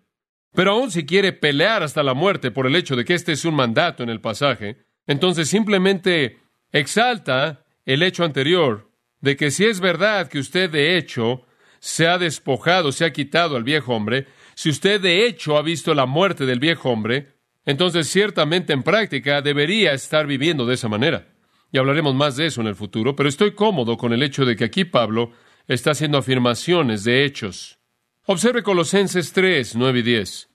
Pero 0.54 0.72
aún 0.72 0.90
si 0.90 1.06
quiere 1.06 1.32
pelear 1.32 1.82
hasta 1.82 2.02
la 2.02 2.14
muerte 2.14 2.50
por 2.50 2.66
el 2.66 2.76
hecho 2.76 2.96
de 2.96 3.04
que 3.04 3.14
este 3.14 3.32
es 3.32 3.44
un 3.44 3.54
mandato 3.54 4.02
en 4.02 4.10
el 4.10 4.20
pasaje, 4.20 4.84
entonces 5.06 5.48
simplemente 5.48 6.40
exalta 6.70 7.64
el 7.86 8.02
hecho 8.02 8.24
anterior 8.24 8.90
de 9.20 9.36
que 9.36 9.50
si 9.50 9.64
es 9.64 9.80
verdad 9.80 10.28
que 10.28 10.38
usted 10.38 10.70
de 10.70 10.98
hecho 10.98 11.46
se 11.78 12.06
ha 12.06 12.18
despojado, 12.18 12.92
se 12.92 13.04
ha 13.04 13.12
quitado 13.12 13.56
al 13.56 13.64
viejo 13.64 13.94
hombre, 13.94 14.26
si 14.54 14.68
usted 14.68 15.00
de 15.00 15.26
hecho 15.26 15.56
ha 15.56 15.62
visto 15.62 15.94
la 15.94 16.06
muerte 16.06 16.44
del 16.44 16.60
viejo 16.60 16.90
hombre, 16.90 17.38
entonces 17.64 18.08
ciertamente 18.08 18.72
en 18.72 18.82
práctica 18.82 19.40
debería 19.40 19.92
estar 19.92 20.26
viviendo 20.26 20.66
de 20.66 20.74
esa 20.74 20.88
manera. 20.88 21.31
Y 21.72 21.78
hablaremos 21.78 22.14
más 22.14 22.36
de 22.36 22.46
eso 22.46 22.60
en 22.60 22.66
el 22.66 22.76
futuro, 22.76 23.16
pero 23.16 23.30
estoy 23.30 23.54
cómodo 23.54 23.96
con 23.96 24.12
el 24.12 24.22
hecho 24.22 24.44
de 24.44 24.56
que 24.56 24.64
aquí 24.64 24.84
Pablo 24.84 25.32
está 25.66 25.92
haciendo 25.92 26.18
afirmaciones 26.18 27.02
de 27.02 27.24
hechos. 27.24 27.78
Observe 28.26 28.62
Colosenses 28.62 29.32
3, 29.32 29.74
9 29.76 29.98
y 29.98 30.02
10. 30.02 30.50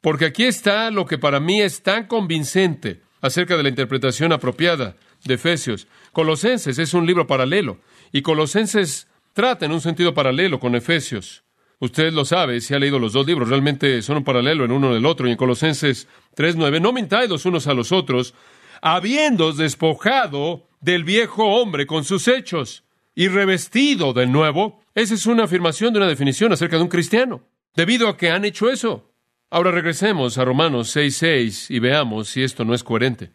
Porque 0.00 0.26
aquí 0.26 0.44
está 0.44 0.90
lo 0.90 1.04
que 1.04 1.18
para 1.18 1.40
mí 1.40 1.60
es 1.60 1.82
tan 1.82 2.06
convincente 2.06 3.02
acerca 3.20 3.56
de 3.56 3.64
la 3.64 3.68
interpretación 3.68 4.32
apropiada 4.32 4.96
de 5.24 5.34
Efesios. 5.34 5.88
Colosenses 6.12 6.78
es 6.78 6.94
un 6.94 7.04
libro 7.04 7.26
paralelo. 7.26 7.80
Y 8.12 8.22
Colosenses 8.22 9.08
trata 9.34 9.66
en 9.66 9.72
un 9.72 9.80
sentido 9.80 10.14
paralelo 10.14 10.60
con 10.60 10.74
Efesios. 10.76 11.42
Usted 11.80 12.12
lo 12.12 12.24
sabe, 12.24 12.60
si 12.60 12.74
ha 12.74 12.78
leído 12.78 12.98
los 12.98 13.14
dos 13.14 13.26
libros, 13.26 13.48
realmente 13.48 14.02
son 14.02 14.18
un 14.18 14.24
paralelo 14.24 14.64
en 14.64 14.72
uno 14.72 14.94
del 14.94 15.06
otro. 15.06 15.26
Y 15.26 15.32
en 15.32 15.36
Colosenses 15.36 16.08
3.9, 16.36 16.80
no 16.80 16.92
mintáis 16.92 17.28
los 17.28 17.44
unos 17.44 17.66
a 17.66 17.74
los 17.74 17.90
otros, 17.90 18.34
habiendo 18.82 19.52
despojado 19.52 20.66
del 20.80 21.04
viejo 21.04 21.46
hombre 21.46 21.86
con 21.86 22.04
sus 22.04 22.28
hechos 22.28 22.84
y 23.14 23.28
revestido 23.28 24.12
del 24.12 24.32
nuevo. 24.32 24.80
Esa 24.94 25.14
es 25.14 25.26
una 25.26 25.44
afirmación 25.44 25.92
de 25.92 25.98
una 25.98 26.08
definición 26.08 26.52
acerca 26.52 26.76
de 26.76 26.82
un 26.82 26.88
cristiano, 26.88 27.42
debido 27.74 28.08
a 28.08 28.16
que 28.16 28.30
han 28.30 28.44
hecho 28.44 28.70
eso. 28.70 29.12
Ahora 29.50 29.70
regresemos 29.70 30.38
a 30.38 30.44
Romanos 30.44 30.94
6.6 30.96 31.74
y 31.74 31.78
veamos 31.78 32.28
si 32.28 32.42
esto 32.42 32.64
no 32.64 32.74
es 32.74 32.84
coherente. 32.84 33.32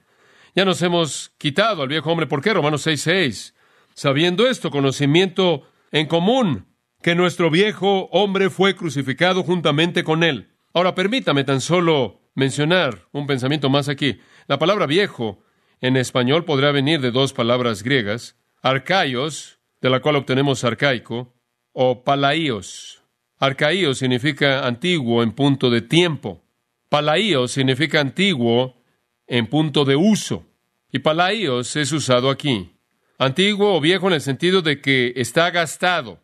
Ya 0.55 0.63
nos 0.63 0.81
hemos 0.81 1.33
quitado 1.37 1.81
al 1.81 1.89
viejo 1.89 2.09
hombre. 2.11 2.27
¿Por 2.27 2.41
qué? 2.41 2.53
Romanos 2.53 2.87
6.6 2.87 3.55
sabiendo 3.95 4.47
esto, 4.47 4.69
conocimiento 4.69 5.63
en 5.91 6.05
común, 6.05 6.67
que 7.01 7.15
nuestro 7.15 7.49
viejo 7.49 8.09
hombre 8.11 8.49
fue 8.49 8.75
crucificado 8.75 9.41
juntamente 9.43 10.03
con 10.03 10.23
él. 10.23 10.51
Ahora 10.73 10.93
permítame 10.93 11.43
tan 11.43 11.61
solo 11.61 12.21
mencionar 12.35 13.07
un 13.11 13.25
pensamiento 13.25 13.69
más 13.69 13.89
aquí. 13.89 14.19
La 14.47 14.59
palabra 14.59 14.85
viejo 14.85 15.43
en 15.81 15.97
español 15.97 16.45
podría 16.45 16.71
venir 16.71 17.01
de 17.01 17.11
dos 17.11 17.33
palabras 17.33 17.81
griegas, 17.81 18.35
arcaios, 18.61 19.59
de 19.81 19.89
la 19.89 20.01
cual 20.01 20.17
obtenemos 20.17 20.63
arcaico, 20.63 21.33
o 21.71 22.03
palaíos. 22.03 23.01
Arcaíos 23.37 23.97
significa 23.97 24.65
antiguo 24.65 25.23
en 25.23 25.31
punto 25.31 25.69
de 25.69 25.81
tiempo. 25.81 26.43
Palaíos 26.89 27.51
significa 27.51 27.99
antiguo 27.99 28.81
en 29.27 29.47
punto 29.47 29.83
de 29.83 29.95
uso. 29.95 30.45
Y 30.91 30.99
palaíos 30.99 31.75
es 31.75 31.91
usado 31.91 32.29
aquí. 32.29 32.71
Antiguo 33.17 33.75
o 33.75 33.81
viejo 33.81 34.07
en 34.07 34.13
el 34.13 34.21
sentido 34.21 34.61
de 34.61 34.81
que 34.81 35.13
está 35.15 35.49
gastado, 35.49 36.21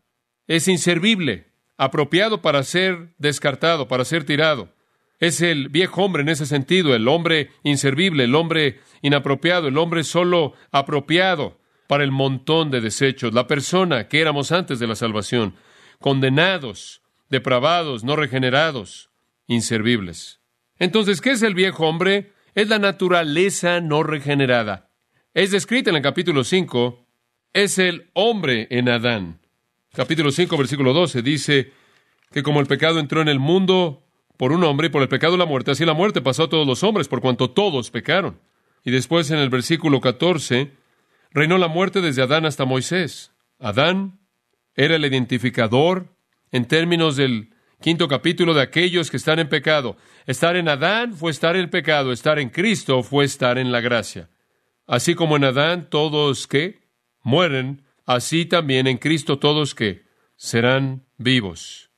es 0.48 0.68
inservible, 0.68 1.48
apropiado 1.78 2.42
para 2.42 2.64
ser 2.64 3.14
descartado, 3.18 3.88
para 3.88 4.04
ser 4.04 4.26
tirado. 4.26 4.74
Es 5.22 5.42
el 5.42 5.70
viejo 5.70 6.04
hombre 6.04 6.24
en 6.24 6.30
ese 6.30 6.48
sentido, 6.48 6.96
el 6.96 7.08
hombre 7.08 7.52
inservible, 7.62 8.24
el 8.24 8.34
hombre 8.34 8.80
inapropiado, 9.04 9.68
el 9.68 9.78
hombre 9.78 10.04
solo 10.04 10.54
apropiado 10.72 11.60
para 11.88 12.04
el 12.04 12.12
montón 12.12 12.72
de 12.72 12.82
desechos, 12.82 13.32
la 13.32 13.46
persona 13.46 14.08
que 14.08 14.20
éramos 14.20 14.52
antes 14.52 14.80
de 14.80 14.88
la 14.88 14.96
salvación, 14.96 15.54
condenados, 16.00 17.04
depravados, 17.30 18.04
no 18.04 18.16
regenerados, 18.16 19.12
inservibles. 19.46 20.40
Entonces, 20.80 21.22
¿qué 21.22 21.32
es 21.32 21.44
el 21.44 21.54
viejo 21.54 21.88
hombre? 21.88 22.34
Es 22.56 22.68
la 22.68 22.80
naturaleza 22.80 23.80
no 23.80 24.02
regenerada. 24.02 24.90
Es 25.36 25.52
descrita 25.52 25.92
en 25.92 25.98
el 25.98 26.02
capítulo 26.02 26.44
5, 26.44 27.06
es 27.54 27.78
el 27.78 28.10
hombre 28.14 28.68
en 28.72 28.90
Adán. 28.90 29.40
Capítulo 29.94 30.32
5, 30.32 30.58
versículo 30.58 30.94
12 30.94 31.22
dice 31.22 31.74
que 32.32 32.42
como 32.42 32.60
el 32.60 32.66
pecado 32.66 33.00
entró 33.00 33.22
en 33.22 33.28
el 33.28 33.40
mundo 33.40 34.02
por 34.42 34.54
un 34.54 34.64
hombre 34.64 34.88
y 34.88 34.90
por 34.90 35.04
el 35.04 35.08
pecado 35.08 35.38
la 35.38 35.46
muerte, 35.46 35.70
así 35.70 35.86
la 35.86 35.94
muerte 35.94 36.20
pasó 36.20 36.46
a 36.46 36.50
todos 36.50 36.66
los 36.66 36.82
hombres 36.82 37.08
por 37.08 37.22
cuanto 37.22 37.52
todos 37.52 37.92
pecaron. 37.92 38.40
Y 38.84 38.90
después 38.90 39.30
en 39.30 39.38
el 39.38 39.52
versículo 39.52 40.02
14, 40.02 40.72
reinó 41.30 41.60
la 41.60 41.68
muerte 41.68 42.02
desde 42.02 42.24
Adán 42.24 42.48
hasta 42.48 42.66
Moisés. 42.66 43.34
Adán 43.60 44.20
era 44.74 44.96
el 44.96 45.06
identificador 45.06 46.08
en 46.52 46.66
términos 46.66 47.18
del 47.18 47.54
quinto 47.82 48.08
capítulo 48.08 48.56
de 48.56 48.64
aquellos 48.64 49.12
que 49.12 49.18
están 49.18 49.38
en 49.38 49.48
pecado. 49.48 49.96
Estar 50.26 50.56
en 50.56 50.70
Adán 50.70 51.14
fue 51.14 51.30
estar 51.30 51.56
en 51.56 51.62
el 51.62 51.70
pecado, 51.70 52.12
estar 52.12 52.40
en 52.40 52.50
Cristo 52.50 53.04
fue 53.04 53.26
estar 53.26 53.60
en 53.60 53.72
la 53.72 53.80
gracia. 53.80 54.32
Así 54.88 55.14
como 55.14 55.36
en 55.36 55.44
Adán 55.44 55.88
todos 55.92 56.48
que 56.48 56.88
mueren, 57.22 57.84
así 58.08 58.48
también 58.48 58.88
en 58.88 58.98
Cristo 58.98 59.38
todos 59.38 59.76
que 59.76 60.02
serán 60.36 61.06
vivos. 61.20 61.91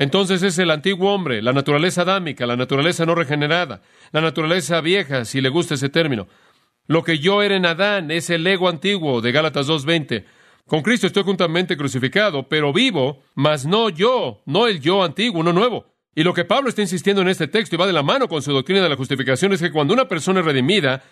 Entonces 0.00 0.42
es 0.42 0.58
el 0.58 0.70
antiguo 0.70 1.12
hombre, 1.12 1.42
la 1.42 1.52
naturaleza 1.52 2.02
adámica, 2.02 2.46
la 2.46 2.56
naturaleza 2.56 3.04
no 3.04 3.14
regenerada, 3.14 3.82
la 4.12 4.22
naturaleza 4.22 4.80
vieja, 4.80 5.26
si 5.26 5.42
le 5.42 5.50
gusta 5.50 5.74
ese 5.74 5.90
término. 5.90 6.26
Lo 6.86 7.04
que 7.04 7.18
yo 7.18 7.42
era 7.42 7.54
en 7.54 7.66
Adán 7.66 8.10
es 8.10 8.30
el 8.30 8.46
ego 8.46 8.70
antiguo 8.70 9.20
de 9.20 9.30
Gálatas 9.30 9.68
2.20. 9.68 10.24
Con 10.66 10.80
Cristo 10.80 11.06
estoy 11.06 11.22
juntamente 11.22 11.76
crucificado, 11.76 12.48
pero 12.48 12.72
vivo, 12.72 13.22
mas 13.34 13.66
no 13.66 13.90
yo, 13.90 14.40
no 14.46 14.66
el 14.68 14.80
yo 14.80 15.04
antiguo, 15.04 15.42
no 15.42 15.52
nuevo. 15.52 15.92
Y 16.14 16.22
lo 16.22 16.32
que 16.32 16.46
Pablo 16.46 16.70
está 16.70 16.80
insistiendo 16.80 17.20
en 17.20 17.28
este 17.28 17.46
texto 17.46 17.76
y 17.76 17.78
va 17.78 17.86
de 17.86 17.92
la 17.92 18.02
mano 18.02 18.26
con 18.26 18.40
su 18.40 18.54
doctrina 18.54 18.82
de 18.82 18.88
la 18.88 18.96
justificación 18.96 19.52
es 19.52 19.60
que 19.60 19.70
cuando 19.70 19.92
una 19.92 20.08
persona 20.08 20.40
es 20.40 20.46
redimida, 20.46 21.02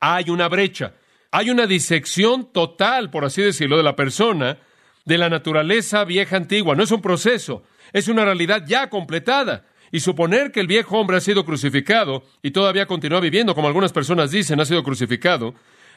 hay 0.00 0.30
una 0.30 0.48
brecha, 0.48 0.94
hay 1.30 1.50
una 1.50 1.66
disección 1.66 2.50
total, 2.54 3.10
por 3.10 3.26
así 3.26 3.42
decirlo, 3.42 3.76
de 3.76 3.82
la 3.82 3.96
persona, 3.96 4.56
de 5.04 5.18
la 5.18 5.28
naturaleza 5.28 6.04
vieja 6.04 6.38
antigua. 6.38 6.74
No 6.74 6.84
es 6.84 6.90
un 6.90 7.02
proceso, 7.02 7.64
es 7.92 8.08
una 8.08 8.24
realidad 8.24 8.64
ya 8.66 8.88
completada. 8.88 9.64
Y 9.92 10.00
suponer 10.00 10.52
que 10.52 10.60
el 10.60 10.68
viejo 10.68 10.98
hombre 10.98 11.16
ha 11.16 11.20
sido 11.20 11.44
crucificado 11.44 12.22
y 12.42 12.52
todavía 12.52 12.86
continúa 12.86 13.18
viviendo, 13.18 13.54
como 13.56 13.66
algunas 13.66 13.92
personas 13.92 14.30
dicen, 14.30 14.60
ha 14.60 14.64
sido 14.64 14.84
crucificado, 14.84 15.54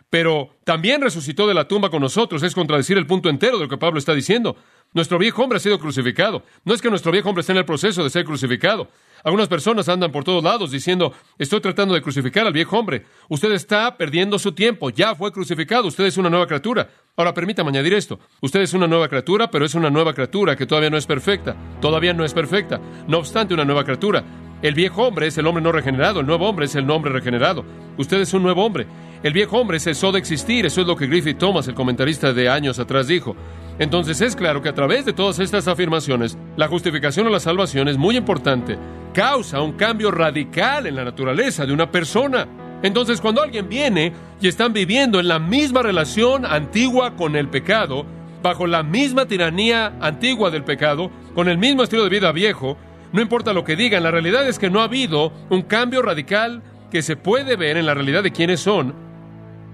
pero 0.09 0.55
también 0.63 1.01
resucitó 1.01 1.47
de 1.47 1.53
la 1.53 1.67
tumba 1.67 1.89
con 1.89 2.01
nosotros, 2.01 2.41
es 2.43 2.55
contradecir 2.55 2.97
el 2.97 3.05
punto 3.05 3.29
entero 3.29 3.57
de 3.57 3.65
lo 3.65 3.69
que 3.69 3.77
Pablo 3.77 3.99
está 3.99 4.13
diciendo. 4.13 4.55
Nuestro 4.93 5.17
viejo 5.17 5.43
hombre 5.43 5.57
ha 5.57 5.59
sido 5.59 5.79
crucificado. 5.79 6.43
No 6.65 6.73
es 6.73 6.81
que 6.81 6.89
nuestro 6.89 7.11
viejo 7.11 7.29
hombre 7.29 7.41
esté 7.41 7.51
en 7.53 7.57
el 7.57 7.65
proceso 7.65 8.03
de 8.03 8.09
ser 8.09 8.25
crucificado. 8.25 8.89
Algunas 9.23 9.47
personas 9.47 9.87
andan 9.87 10.11
por 10.11 10.23
todos 10.23 10.43
lados 10.43 10.69
diciendo, 10.69 11.13
estoy 11.39 11.61
tratando 11.61 11.93
de 11.93 12.01
crucificar 12.01 12.45
al 12.45 12.53
viejo 12.53 12.77
hombre. 12.77 13.05
Usted 13.29 13.53
está 13.53 13.95
perdiendo 13.97 14.37
su 14.37 14.51
tiempo. 14.51 14.89
Ya 14.89 15.15
fue 15.15 15.31
crucificado. 15.31 15.87
Usted 15.87 16.05
es 16.05 16.17
una 16.17 16.29
nueva 16.29 16.45
criatura. 16.45 16.89
Ahora 17.15 17.33
permítame 17.33 17.69
añadir 17.69 17.93
esto. 17.93 18.19
Usted 18.41 18.61
es 18.61 18.73
una 18.73 18.87
nueva 18.87 19.07
criatura, 19.07 19.49
pero 19.49 19.65
es 19.65 19.75
una 19.75 19.89
nueva 19.89 20.13
criatura 20.13 20.55
que 20.55 20.65
todavía 20.65 20.89
no 20.89 20.97
es 20.97 21.05
perfecta. 21.05 21.55
Todavía 21.81 22.13
no 22.13 22.25
es 22.25 22.33
perfecta. 22.33 22.81
No 23.07 23.19
obstante, 23.19 23.53
una 23.53 23.65
nueva 23.65 23.85
criatura. 23.85 24.23
El 24.63 24.75
viejo 24.75 25.03
hombre 25.03 25.27
es 25.27 25.37
el 25.37 25.45
hombre 25.45 25.61
no 25.61 25.73
regenerado, 25.73 26.21
el 26.21 26.25
nuevo 26.25 26.47
hombre 26.47 26.67
es 26.67 26.75
el 26.75 26.89
hombre 26.89 27.11
regenerado. 27.11 27.65
Usted 27.97 28.21
es 28.21 28.33
un 28.33 28.43
nuevo 28.43 28.65
hombre. 28.65 28.87
El 29.23 29.31
viejo 29.31 29.57
hombre 29.57 29.79
cesó 29.79 30.11
de 30.11 30.19
existir, 30.19 30.65
eso 30.65 30.81
es 30.81 30.87
lo 30.87 30.97
que 30.97 31.07
Griffith 31.07 31.37
Thomas, 31.37 31.65
el 31.69 31.75
comentarista 31.75 32.33
de 32.33 32.49
años 32.49 32.77
atrás, 32.77 33.07
dijo. 33.07 33.37
Entonces 33.79 34.19
es 34.19 34.35
claro 34.35 34.61
que 34.61 34.67
a 34.67 34.73
través 34.73 35.05
de 35.05 35.13
todas 35.13 35.39
estas 35.39 35.69
afirmaciones, 35.69 36.37
la 36.57 36.67
justificación 36.67 37.27
o 37.27 37.29
la 37.29 37.39
salvación 37.39 37.87
es 37.87 37.97
muy 37.97 38.17
importante. 38.17 38.77
Causa 39.13 39.61
un 39.61 39.73
cambio 39.73 40.11
radical 40.11 40.87
en 40.87 40.97
la 40.97 41.05
naturaleza 41.05 41.65
de 41.65 41.71
una 41.71 41.89
persona. 41.89 42.45
Entonces 42.83 43.21
cuando 43.21 43.41
alguien 43.41 43.69
viene 43.69 44.11
y 44.41 44.49
están 44.49 44.73
viviendo 44.73 45.21
en 45.21 45.29
la 45.29 45.39
misma 45.39 45.81
relación 45.83 46.45
antigua 46.45 47.15
con 47.15 47.37
el 47.37 47.47
pecado, 47.47 48.05
bajo 48.41 48.67
la 48.67 48.83
misma 48.83 49.25
tiranía 49.25 49.93
antigua 50.01 50.51
del 50.51 50.65
pecado, 50.65 51.09
con 51.33 51.47
el 51.47 51.57
mismo 51.57 51.83
estilo 51.83 52.03
de 52.03 52.09
vida 52.09 52.33
viejo, 52.33 52.77
no 53.13 53.21
importa 53.21 53.53
lo 53.53 53.63
que 53.63 53.77
digan, 53.77 54.03
la 54.03 54.11
realidad 54.11 54.45
es 54.45 54.59
que 54.59 54.69
no 54.69 54.81
ha 54.81 54.85
habido 54.85 55.31
un 55.49 55.61
cambio 55.61 56.01
radical 56.01 56.61
que 56.91 57.01
se 57.01 57.15
puede 57.15 57.55
ver 57.55 57.77
en 57.77 57.85
la 57.85 57.93
realidad 57.93 58.21
de 58.21 58.33
quienes 58.33 58.59
son, 58.59 59.02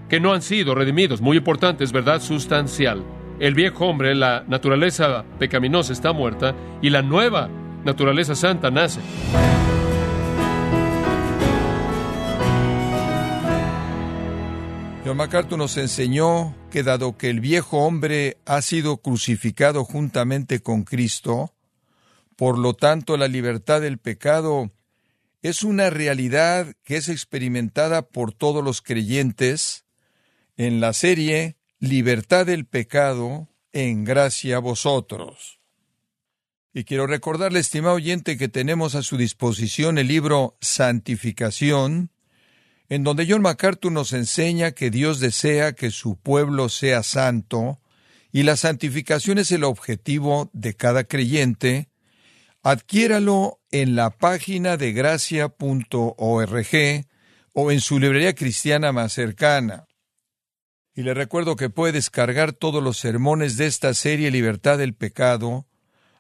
que 0.10 0.20
no 0.20 0.34
han 0.34 0.42
sido 0.42 0.76
redimidos. 0.76 1.22
Muy 1.22 1.38
importante, 1.38 1.84
es 1.84 1.92
verdad 1.92 2.22
sustancial. 2.22 3.04
El 3.40 3.54
viejo 3.54 3.86
hombre, 3.86 4.16
la 4.16 4.44
naturaleza 4.48 5.24
pecaminosa 5.38 5.94
está 5.94 6.12
muerta 6.12 6.56
y 6.82 6.90
la 6.90 7.02
nueva 7.02 7.50
naturaleza 7.86 8.36
santa 8.36 8.70
nace. 8.70 9.00
John 15.06 15.16
MacArthur 15.16 15.58
nos 15.58 15.78
enseñó 15.78 16.54
que 16.70 16.84
dado 16.84 17.18
que 17.18 17.30
el 17.30 17.40
viejo 17.40 17.86
hombre 17.86 18.38
ha 18.46 18.62
sido 18.62 18.98
crucificado 18.98 19.86
juntamente 19.86 20.60
con 20.60 20.84
Cristo, 20.84 21.54
por 22.36 22.58
lo 22.58 22.74
tanto, 22.74 23.18
la 23.18 23.28
libertad 23.28 23.82
del 23.82 23.98
pecado 23.98 24.72
es 25.42 25.64
una 25.64 25.90
realidad 25.90 26.74
que 26.84 26.96
es 26.96 27.10
experimentada 27.10 28.02
por 28.02 28.32
todos 28.34 28.64
los 28.64 28.82
creyentes 28.82 29.84
en 30.60 30.82
la 30.82 30.92
serie 30.92 31.56
Libertad 31.80 32.46
del 32.46 32.66
pecado 32.66 33.48
en 33.72 34.04
gracia 34.04 34.58
a 34.58 34.60
vosotros. 34.60 35.62
Y 36.74 36.84
quiero 36.84 37.08
recordarle, 37.08 37.62
estimado 37.62 37.96
oyente, 37.96 38.38
que 38.38 38.50
tenemos 38.50 38.94
a 38.94 39.02
su 39.02 39.16
disposición 39.16 39.98
el 39.98 40.10
libro 40.10 40.58
Santificación, 40.60 42.12
en 42.90 43.06
donde 43.06 43.26
John 43.26 43.42
MacArthur 43.42 43.94
nos 43.94 44.12
enseña 44.12 44.74
que 44.74 44.92
Dios 44.92 45.22
desea 45.22 45.72
que 45.72 45.92
su 45.92 46.18
pueblo 46.18 46.68
sea 46.68 47.04
santo, 47.04 47.80
y 48.34 48.44
la 48.44 48.58
santificación 48.58 49.38
es 49.38 49.54
el 49.54 49.64
objetivo 49.64 50.50
de 50.52 50.76
cada 50.76 51.06
creyente, 51.06 51.88
Adquiéralo 52.62 53.62
en 53.72 53.96
la 53.96 54.10
página 54.10 54.76
de 54.76 54.92
gracia.org 54.92 55.56
o 57.54 57.72
en 57.72 57.80
su 57.80 58.00
librería 58.00 58.36
cristiana 58.36 58.92
más 58.92 59.14
cercana. 59.14 59.89
Y 61.00 61.04
le 61.04 61.14
recuerdo 61.14 61.56
que 61.56 61.70
puede 61.70 61.94
descargar 61.94 62.52
todos 62.52 62.84
los 62.84 62.98
sermones 62.98 63.56
de 63.56 63.68
esta 63.68 63.94
serie 63.94 64.32
Libertad 64.32 64.78
del 64.78 64.94
Pecado, 64.94 65.66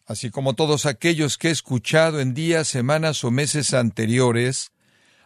así 0.05 0.29
como 0.29 0.53
todos 0.53 0.85
aquellos 0.85 1.37
que 1.37 1.49
he 1.49 1.51
escuchado 1.51 2.21
en 2.21 2.33
días, 2.33 2.69
semanas 2.69 3.25
o 3.25 3.29
meses 3.29 3.73
anteriores, 3.73 4.71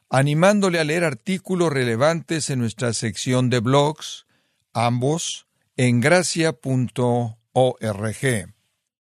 animándole 0.10 0.80
a 0.80 0.84
leer 0.84 1.04
artículos 1.04 1.72
relevantes 1.72 2.50
en 2.50 2.58
nuestra 2.58 2.94
sección 2.94 3.52
de 3.52 3.60
blogs, 3.60 4.26
ambos 4.74 5.46
en 5.78 6.02
gracia.org. 6.02 6.58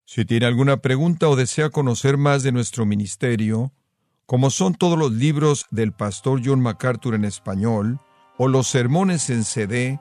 Si 0.04 0.24
tiene 0.24 0.46
alguna 0.46 0.78
pregunta 0.78 1.28
o 1.28 1.36
desea 1.36 1.70
conocer 1.70 2.16
más 2.16 2.42
de 2.42 2.50
nuestro 2.50 2.84
ministerio, 2.84 3.72
como 4.26 4.50
son 4.50 4.74
todos 4.74 4.98
los 4.98 5.12
libros 5.12 5.66
del 5.70 5.92
pastor 5.92 6.40
John 6.44 6.60
MacArthur 6.60 7.14
en 7.14 7.26
español, 7.26 8.00
o 8.38 8.48
los 8.48 8.66
sermones 8.66 9.30
en 9.30 9.44
CD, 9.44 10.00